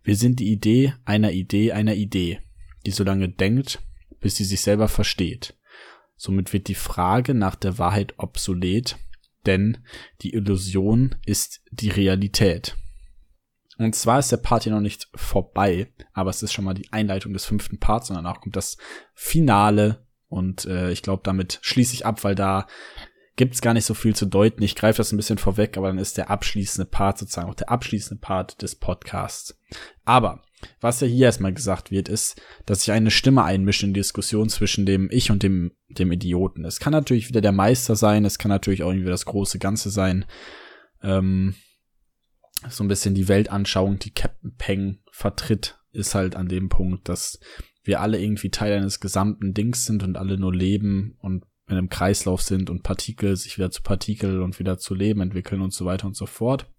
Wir 0.02 0.16
sind 0.16 0.40
die 0.40 0.52
Idee 0.52 0.94
einer 1.04 1.32
Idee 1.32 1.72
einer 1.72 1.94
Idee, 1.94 2.40
die 2.84 2.90
so 2.90 3.02
lange 3.02 3.28
denkt, 3.28 3.82
bis 4.20 4.36
sie 4.36 4.44
sich 4.44 4.60
selber 4.60 4.88
versteht. 4.88 5.54
Somit 6.20 6.52
wird 6.52 6.68
die 6.68 6.74
Frage 6.74 7.32
nach 7.32 7.54
der 7.54 7.78
Wahrheit 7.78 8.12
obsolet, 8.18 8.98
denn 9.46 9.78
die 10.20 10.34
Illusion 10.34 11.14
ist 11.24 11.62
die 11.70 11.88
Realität. 11.88 12.76
Und 13.78 13.94
zwar 13.94 14.18
ist 14.18 14.30
der 14.30 14.36
Part 14.36 14.64
hier 14.64 14.72
noch 14.74 14.82
nicht 14.82 15.08
vorbei, 15.14 15.90
aber 16.12 16.28
es 16.28 16.42
ist 16.42 16.52
schon 16.52 16.66
mal 16.66 16.74
die 16.74 16.92
Einleitung 16.92 17.32
des 17.32 17.46
fünften 17.46 17.78
Parts 17.78 18.10
und 18.10 18.16
danach 18.16 18.42
kommt 18.42 18.54
das 18.54 18.76
Finale 19.14 20.06
und 20.28 20.66
äh, 20.66 20.90
ich 20.90 21.00
glaube, 21.00 21.22
damit 21.24 21.58
schließe 21.62 21.94
ich 21.94 22.04
ab, 22.04 22.22
weil 22.22 22.34
da 22.34 22.66
gibt's 23.36 23.62
gar 23.62 23.72
nicht 23.72 23.86
so 23.86 23.94
viel 23.94 24.14
zu 24.14 24.26
deuten. 24.26 24.62
Ich 24.62 24.76
greife 24.76 24.98
das 24.98 25.12
ein 25.12 25.16
bisschen 25.16 25.38
vorweg, 25.38 25.78
aber 25.78 25.86
dann 25.86 25.96
ist 25.96 26.18
der 26.18 26.28
abschließende 26.28 26.84
Part 26.84 27.16
sozusagen 27.16 27.48
auch 27.48 27.54
der 27.54 27.70
abschließende 27.70 28.20
Part 28.20 28.60
des 28.60 28.74
Podcasts. 28.74 29.58
Aber 30.04 30.42
was 30.80 31.00
ja 31.00 31.06
hier 31.06 31.26
erstmal 31.26 31.52
gesagt 31.52 31.90
wird, 31.90 32.08
ist, 32.08 32.40
dass 32.66 32.80
sich 32.80 32.92
eine 32.92 33.10
Stimme 33.10 33.44
einmischt 33.44 33.82
in 33.82 33.94
die 33.94 34.00
Diskussion 34.00 34.48
zwischen 34.48 34.86
dem 34.86 35.08
Ich 35.10 35.30
und 35.30 35.42
dem, 35.42 35.72
dem 35.88 36.12
Idioten. 36.12 36.64
Es 36.64 36.80
kann 36.80 36.92
natürlich 36.92 37.28
wieder 37.28 37.40
der 37.40 37.52
Meister 37.52 37.96
sein, 37.96 38.24
es 38.24 38.38
kann 38.38 38.50
natürlich 38.50 38.82
auch 38.82 38.90
irgendwie 38.90 39.08
das 39.08 39.24
große 39.24 39.58
Ganze 39.58 39.90
sein. 39.90 40.26
Ähm, 41.02 41.54
so 42.68 42.84
ein 42.84 42.88
bisschen 42.88 43.14
die 43.14 43.28
Weltanschauung, 43.28 43.98
die 43.98 44.12
Captain 44.12 44.54
Peng 44.56 44.98
vertritt, 45.10 45.78
ist 45.92 46.14
halt 46.14 46.36
an 46.36 46.48
dem 46.48 46.68
Punkt, 46.68 47.08
dass 47.08 47.40
wir 47.82 48.00
alle 48.00 48.20
irgendwie 48.20 48.50
Teil 48.50 48.74
eines 48.74 49.00
gesamten 49.00 49.54
Dings 49.54 49.86
sind 49.86 50.02
und 50.02 50.16
alle 50.16 50.38
nur 50.38 50.54
leben 50.54 51.16
und 51.20 51.44
in 51.66 51.78
einem 51.78 51.88
Kreislauf 51.88 52.42
sind 52.42 52.68
und 52.68 52.82
Partikel 52.82 53.36
sich 53.36 53.56
wieder 53.56 53.70
zu 53.70 53.82
Partikel 53.82 54.42
und 54.42 54.58
wieder 54.58 54.78
zu 54.78 54.94
Leben 54.94 55.20
entwickeln 55.20 55.62
und 55.62 55.72
so 55.72 55.84
weiter 55.84 56.06
und 56.06 56.16
so 56.16 56.26
fort. 56.26 56.70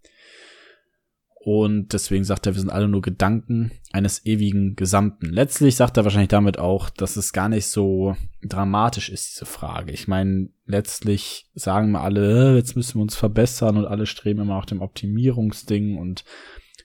Und 1.43 1.93
deswegen 1.93 2.23
sagt 2.23 2.45
er, 2.45 2.53
wir 2.53 2.59
sind 2.59 2.69
alle 2.69 2.87
nur 2.87 3.01
Gedanken 3.01 3.71
eines 3.91 4.27
ewigen 4.27 4.75
Gesamten. 4.75 5.25
Letztlich 5.25 5.75
sagt 5.75 5.97
er 5.97 6.03
wahrscheinlich 6.03 6.29
damit 6.29 6.59
auch, 6.59 6.91
dass 6.91 7.15
es 7.15 7.33
gar 7.33 7.49
nicht 7.49 7.65
so 7.65 8.15
dramatisch 8.43 9.09
ist, 9.09 9.33
diese 9.33 9.47
Frage. 9.47 9.91
Ich 9.91 10.07
meine, 10.07 10.49
letztlich 10.67 11.49
sagen 11.55 11.91
wir 11.91 12.01
alle, 12.01 12.53
äh, 12.53 12.55
jetzt 12.57 12.75
müssen 12.75 12.99
wir 12.99 13.01
uns 13.01 13.15
verbessern 13.15 13.77
und 13.77 13.85
alle 13.85 14.05
streben 14.05 14.41
immer 14.41 14.55
nach 14.55 14.67
dem 14.67 14.81
Optimierungsding 14.81 15.97
und 15.97 16.25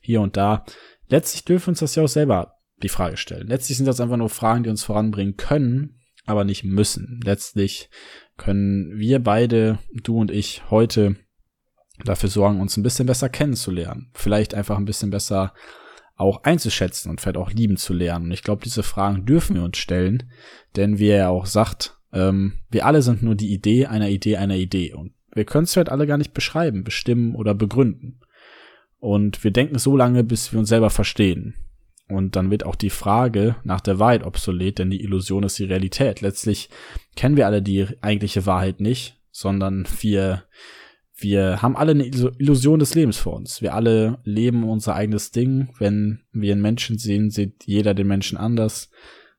hier 0.01 0.23
und 0.23 0.39
da. 0.39 0.65
Letztlich 1.09 1.45
dürfen 1.45 1.67
wir 1.67 1.71
uns 1.73 1.81
das 1.81 1.95
ja 1.95 2.05
auch 2.05 2.09
selber 2.09 2.55
die 2.83 2.89
Frage 2.89 3.19
stellen. 3.19 3.49
Letztlich 3.49 3.77
sind 3.77 3.87
das 3.87 4.01
einfach 4.01 4.17
nur 4.17 4.31
Fragen, 4.31 4.65
die 4.65 4.71
uns 4.71 4.85
voranbringen 4.85 5.37
können, 5.37 6.01
aber 6.25 6.45
nicht 6.45 6.65
müssen. 6.65 7.21
Letztlich 7.23 7.91
können 8.39 8.99
wir 8.99 9.23
beide, 9.23 9.79
du 9.93 10.19
und 10.19 10.31
ich, 10.31 10.71
heute 10.71 11.17
dafür 12.05 12.29
sorgen, 12.29 12.61
uns 12.61 12.77
ein 12.77 12.83
bisschen 12.83 13.07
besser 13.07 13.29
kennenzulernen. 13.29 14.11
Vielleicht 14.15 14.55
einfach 14.55 14.77
ein 14.77 14.85
bisschen 14.85 15.11
besser 15.11 15.53
auch 16.17 16.45
einzuschätzen 16.45 17.11
und 17.11 17.21
vielleicht 17.21 17.37
auch 17.37 17.51
lieben 17.51 17.77
zu 17.77 17.93
lernen. 17.93 18.27
Und 18.27 18.33
ich 18.33 18.43
glaube, 18.43 18.65
diese 18.65 18.83
Fragen 18.83 19.27
dürfen 19.27 19.57
wir 19.57 19.63
uns 19.63 19.77
stellen, 19.77 20.31
denn 20.75 20.99
wie 20.99 21.09
er 21.09 21.31
auch 21.31 21.47
sagt, 21.47 21.99
ähm, 22.13 22.55
wir 22.71 22.87
alle 22.87 23.03
sind 23.03 23.23
nur 23.23 23.35
die 23.35 23.53
Idee 23.53 23.87
einer 23.87 24.09
Idee 24.09 24.37
einer 24.37 24.57
Idee. 24.57 24.95
Und 24.95 25.13
wir 25.35 25.45
können 25.45 25.65
es 25.65 25.77
halt 25.77 25.91
alle 25.91 26.07
gar 26.07 26.17
nicht 26.17 26.33
beschreiben, 26.33 26.85
bestimmen 26.85 27.35
oder 27.35 27.55
begründen. 27.55 28.21
Und 28.99 29.45
wir 29.45 29.51
denken 29.51 29.79
so 29.79 29.97
lange, 29.97 30.25
bis 30.25 30.53
wir 30.53 30.59
uns 30.59 30.71
selber 30.71 30.91
verstehen. 30.91 31.55
Und 32.09 32.37
dann 32.37 32.51
wird 32.51 32.65
auch 32.65 32.77
die 32.77 32.91
Frage 32.91 33.57
nach 33.65 33.81
der 33.81 33.99
Wahrheit 33.99 34.25
obsolet, 34.25 34.79
denn 34.79 34.91
die 34.91 35.03
Illusion 35.03 35.43
ist 35.43 35.59
die 35.59 35.65
Realität. 35.65 36.21
Letztlich 36.21 36.71
kennen 37.17 37.37
wir 37.37 37.47
alle 37.47 37.63
die 37.63 37.87
eigentliche 38.01 38.47
Wahrheit 38.47 38.81
nicht, 38.81 39.21
sondern 39.33 39.87
wir, 40.01 40.45
wir 41.19 41.63
haben 41.63 41.77
alle 41.77 41.93
eine 41.93 42.07
Illusion 42.07 42.79
des 42.79 42.95
Lebens 42.95 43.17
vor 43.17 43.35
uns. 43.35 43.63
Wir 43.63 43.75
alle 43.75 44.19
leben 44.25 44.65
unser 44.65 44.95
eigenes 44.95 45.31
Ding. 45.31 45.71
Wenn 45.79 46.21
wir 46.33 46.53
einen 46.53 46.63
Menschen 46.63 46.99
sehen, 46.99 47.31
sieht 47.31 47.65
jeder 47.65 47.95
den 47.95 48.07
Menschen 48.07 48.37
anders. 48.37 48.91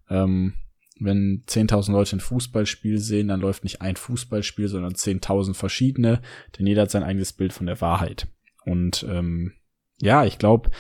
Ähm, 0.09 0.53
wenn 0.99 1.43
10.000 1.47 1.91
Leute 1.91 2.15
ein 2.15 2.21
Fußballspiel 2.21 2.97
sehen, 2.97 3.27
dann 3.27 3.41
läuft 3.41 3.63
nicht 3.63 3.81
ein 3.81 3.95
Fußballspiel, 3.95 4.67
sondern 4.67 4.93
10.000 4.93 5.53
verschiedene, 5.53 6.21
denn 6.57 6.65
jeder 6.65 6.83
hat 6.83 6.91
sein 6.91 7.03
eigenes 7.03 7.33
Bild 7.33 7.53
von 7.53 7.67
der 7.67 7.79
Wahrheit. 7.81 8.27
Und 8.65 9.05
ähm, 9.07 9.53
ja, 9.99 10.25
ich 10.25 10.39
glaube, 10.39 10.71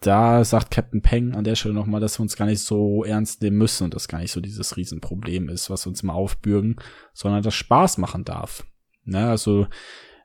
da 0.00 0.44
sagt 0.44 0.70
Captain 0.70 1.02
Peng 1.02 1.34
an 1.34 1.44
der 1.44 1.56
Stelle 1.56 1.74
nochmal, 1.74 2.00
dass 2.00 2.18
wir 2.18 2.22
uns 2.22 2.36
gar 2.36 2.46
nicht 2.46 2.62
so 2.62 3.04
ernst 3.04 3.42
nehmen 3.42 3.58
müssen 3.58 3.84
und 3.84 3.94
das 3.94 4.08
gar 4.08 4.18
nicht 4.18 4.32
so 4.32 4.40
dieses 4.40 4.76
Riesenproblem 4.76 5.48
ist, 5.48 5.68
was 5.68 5.86
uns 5.86 6.02
immer 6.02 6.14
aufbürgen, 6.14 6.76
sondern 7.12 7.42
das 7.42 7.54
Spaß 7.54 7.98
machen 7.98 8.24
darf. 8.24 8.64
Ne, 9.04 9.28
also, 9.28 9.66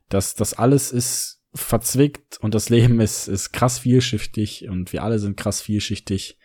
dass 0.09 0.35
das 0.35 0.53
alles 0.53 0.91
ist 0.91 1.41
verzwickt 1.53 2.37
und 2.41 2.53
das 2.53 2.69
Leben 2.69 2.99
ist, 2.99 3.27
ist 3.27 3.51
krass 3.51 3.79
vielschichtig 3.79 4.67
und 4.67 4.91
wir 4.91 5.03
alle 5.03 5.19
sind 5.19 5.37
krass 5.37 5.61
vielschichtig 5.61 6.37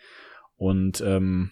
und 0.55 1.01
ähm, 1.01 1.51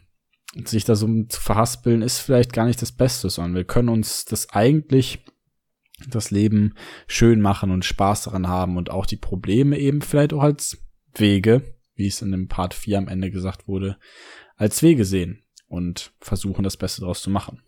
sich 0.65 0.85
da 0.85 0.95
so 0.95 1.07
zu 1.25 1.41
verhaspeln 1.41 2.01
ist 2.01 2.19
vielleicht 2.19 2.53
gar 2.53 2.65
nicht 2.65 2.81
das 2.81 2.91
Beste, 2.91 3.29
sondern 3.29 3.55
wir 3.55 3.65
können 3.65 3.89
uns 3.89 4.25
das 4.25 4.49
eigentlich 4.49 5.25
das 6.07 6.31
Leben 6.31 6.75
schön 7.07 7.41
machen 7.41 7.71
und 7.71 7.85
Spaß 7.85 8.23
daran 8.23 8.47
haben 8.47 8.77
und 8.77 8.89
auch 8.89 9.05
die 9.05 9.17
Probleme 9.17 9.77
eben 9.77 10.01
vielleicht 10.01 10.33
auch 10.33 10.43
als 10.43 10.81
Wege, 11.15 11.75
wie 11.95 12.07
es 12.07 12.21
in 12.21 12.31
dem 12.31 12.47
Part 12.47 12.73
4 12.73 12.97
am 12.97 13.07
Ende 13.09 13.29
gesagt 13.29 13.67
wurde, 13.67 13.97
als 14.55 14.81
Wege 14.81 15.05
sehen 15.05 15.43
und 15.67 16.13
versuchen, 16.19 16.63
das 16.63 16.77
Beste 16.77 17.01
daraus 17.01 17.21
zu 17.21 17.29
machen. 17.29 17.61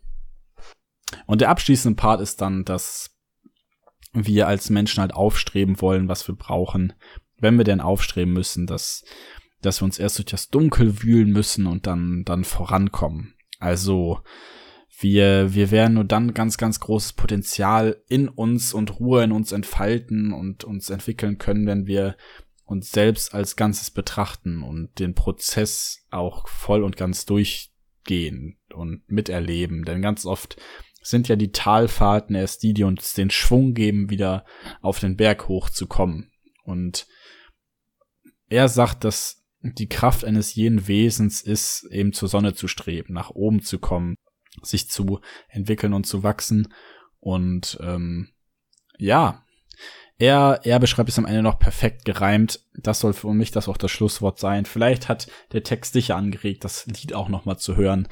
Und 1.26 1.42
der 1.42 1.50
abschließende 1.50 1.96
Part 1.96 2.22
ist 2.22 2.42
dann, 2.42 2.66
dass 2.66 3.18
wir 4.14 4.48
als 4.48 4.70
Menschen 4.70 5.02
halt 5.02 5.14
aufstreben 5.14 5.82
wollen, 5.82 6.08
was 6.08 6.28
wir 6.28 6.36
brauchen, 6.36 6.94
wenn 7.38 7.58
wir 7.58 7.64
denn 7.64 7.82
aufstreben 7.82 8.34
müssen, 8.34 8.68
dass, 8.68 9.04
dass 9.62 9.82
wir 9.82 9.86
uns 9.86 10.00
erst 10.00 10.18
durch 10.18 10.26
das 10.26 10.50
Dunkel 10.50 11.02
wühlen 11.02 11.32
müssen 11.32 11.66
und 11.68 11.88
dann, 11.88 12.24
dann 12.26 12.44
vorankommen. 12.44 13.36
Also, 13.60 14.22
wir, 15.00 15.54
wir 15.54 15.72
werden 15.72 15.96
nur 15.96 16.04
dann 16.04 16.34
ganz, 16.34 16.58
ganz 16.58 16.80
großes 16.80 17.14
Potenzial 17.14 18.04
in 18.08 18.28
uns 18.28 18.74
und 18.74 19.00
Ruhe 19.00 19.24
in 19.24 19.32
uns 19.32 19.52
entfalten 19.52 20.32
und 20.32 20.64
uns 20.64 20.90
entwickeln 20.90 21.38
können, 21.38 21.66
wenn 21.66 21.88
wir 21.88 22.16
uns 22.66 22.92
selbst 22.92 23.34
als 23.34 23.56
Ganzes 23.56 23.92
betrachten 23.92 24.64
und 24.64 25.00
den 25.00 25.16
Prozess 25.16 26.06
auch 26.12 26.48
voll 26.48 26.84
und 26.84 26.98
ganz 26.98 27.26
durchgehen 27.26 28.60
und 28.74 29.04
miterleben. 29.08 29.86
Denn 29.86 30.02
ganz 30.02 30.26
oft 30.26 30.58
sind 31.02 31.28
ja 31.28 31.36
die 31.36 31.52
Talfahrten 31.52 32.36
erst 32.36 32.64
die, 32.64 32.74
die 32.74 32.84
uns 32.84 33.14
den 33.14 33.30
Schwung 33.30 33.74
geben, 33.74 34.10
wieder 34.10 34.46
auf 34.82 35.00
den 35.00 35.18
Berg 35.18 35.48
hochzukommen. 35.48 36.32
Und 36.64 37.08
er 38.50 38.70
sagt, 38.70 39.04
dass 39.04 39.44
die 39.62 39.90
Kraft 39.90 40.26
eines 40.26 40.56
jeden 40.56 40.88
Wesens 40.88 41.42
ist, 41.42 41.88
eben 41.92 42.14
zur 42.14 42.30
Sonne 42.30 42.54
zu 42.54 42.68
streben, 42.68 43.14
nach 43.14 43.30
oben 43.30 43.62
zu 43.62 43.80
kommen, 43.80 44.16
sich 44.62 44.90
zu 44.90 45.20
entwickeln 45.50 45.94
und 45.94 46.06
zu 46.06 46.24
wachsen. 46.24 46.74
Und 47.20 47.78
ähm, 47.82 48.30
ja, 48.98 49.46
er, 50.18 50.62
er 50.64 50.80
beschreibt 50.80 51.10
es 51.10 51.18
am 51.18 51.26
Ende 51.26 51.42
noch 51.42 51.58
perfekt 51.58 52.06
gereimt. 52.06 52.60
Das 52.76 53.00
soll 53.00 53.14
für 53.14 53.34
mich 53.34 53.52
das 53.52 53.68
auch 53.68 53.78
das 53.78 53.90
Schlusswort 53.90 54.38
sein. 54.38 54.66
Vielleicht 54.66 55.10
hat 55.10 55.28
der 55.52 55.64
Text 55.64 55.94
sicher 55.94 56.16
angeregt, 56.16 56.64
das 56.64 56.86
Lied 56.86 57.14
auch 57.14 57.30
noch 57.30 57.46
mal 57.46 57.58
zu 57.58 57.76
hören. 57.76 58.08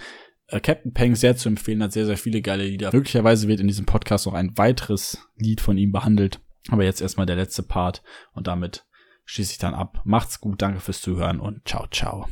Äh, 0.50 0.60
Captain 0.60 0.94
Peng 0.94 1.16
sehr 1.16 1.36
zu 1.36 1.50
empfehlen, 1.50 1.84
hat 1.84 1.94
sehr, 1.94 2.06
sehr 2.06 2.18
viele 2.18 2.42
geile 2.42 2.66
Lieder. 2.66 2.90
Möglicherweise 2.94 3.48
wird 3.48 3.60
in 3.60 3.68
diesem 3.68 3.86
Podcast 3.86 4.26
noch 4.26 4.34
ein 4.34 4.58
weiteres 4.58 5.28
Lied 5.38 5.62
von 5.62 5.78
ihm 5.78 5.92
behandelt. 5.92 6.42
Aber 6.70 6.84
jetzt 6.84 7.02
erstmal 7.02 7.26
der 7.26 7.36
letzte 7.36 7.64
Part 7.64 8.04
und 8.34 8.48
damit 8.48 8.86
schließe 9.26 9.54
ich 9.54 9.58
dann 9.58 9.74
ab. 9.74 10.02
Macht's 10.06 10.42
gut, 10.42 10.62
danke 10.62 10.80
fürs 10.80 11.02
Zuhören 11.02 11.40
und 11.40 11.68
ciao, 11.68 11.88
ciao. 11.92 12.28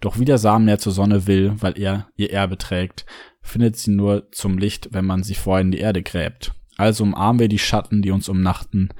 Doch 0.00 0.18
wie 0.18 0.24
der 0.24 0.38
Samen 0.38 0.64
näher 0.64 0.78
zur 0.78 0.92
Sonne 0.92 1.26
will, 1.26 1.54
weil 1.60 1.78
er 1.78 2.08
ihr 2.16 2.32
Erbe 2.32 2.56
trägt, 2.56 3.04
findet 3.42 3.76
sie 3.76 3.90
nur 3.90 4.30
zum 4.32 4.56
Licht, 4.56 4.88
wenn 4.92 5.04
man 5.04 5.22
sie 5.22 5.34
vorher 5.34 5.62
in 5.62 5.70
die 5.70 5.78
Erde 5.78 6.02
gräbt. 6.02 6.54
Also 6.76 7.04
umarmen 7.04 7.40
wir 7.40 7.48
die 7.48 7.58
Schatten, 7.58 8.02
die 8.02 8.10
uns 8.10 8.28
umnachten, 8.28 8.90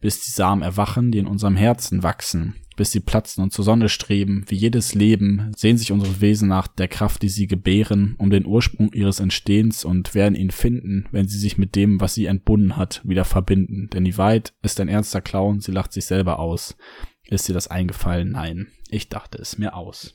bis 0.00 0.24
die 0.24 0.30
Samen 0.30 0.62
erwachen, 0.62 1.12
die 1.12 1.18
in 1.18 1.26
unserem 1.26 1.54
Herzen 1.54 2.02
wachsen, 2.02 2.56
bis 2.76 2.92
sie 2.92 3.00
platzen 3.00 3.42
und 3.42 3.52
zur 3.52 3.64
Sonne 3.64 3.88
streben. 3.88 4.44
Wie 4.48 4.54
jedes 4.54 4.94
Leben 4.94 5.52
sehen 5.56 5.78
sich 5.78 5.92
unsere 5.92 6.20
Wesen 6.20 6.48
nach 6.48 6.68
der 6.68 6.88
Kraft, 6.88 7.22
die 7.22 7.28
sie 7.28 7.46
gebären, 7.46 8.14
um 8.18 8.30
den 8.30 8.46
Ursprung 8.46 8.92
ihres 8.92 9.20
Entstehens 9.20 9.84
und 9.84 10.14
werden 10.14 10.34
ihn 10.34 10.50
finden, 10.50 11.06
wenn 11.10 11.26
sie 11.26 11.38
sich 11.38 11.58
mit 11.58 11.74
dem, 11.74 12.00
was 12.00 12.14
sie 12.14 12.26
entbunden 12.26 12.76
hat, 12.76 13.00
wieder 13.04 13.24
verbinden. 13.24 13.88
Denn 13.92 14.04
die 14.04 14.16
Wahrheit 14.16 14.52
ist 14.62 14.78
ein 14.80 14.88
ernster 14.88 15.20
Clown, 15.20 15.60
sie 15.60 15.72
lacht 15.72 15.92
sich 15.92 16.04
selber 16.04 16.38
aus. 16.38 16.76
Ist 17.24 17.48
dir 17.48 17.54
das 17.54 17.68
eingefallen? 17.68 18.32
Nein, 18.32 18.68
ich 18.88 19.08
dachte 19.08 19.38
es 19.38 19.58
mir 19.58 19.74
aus. 19.74 20.14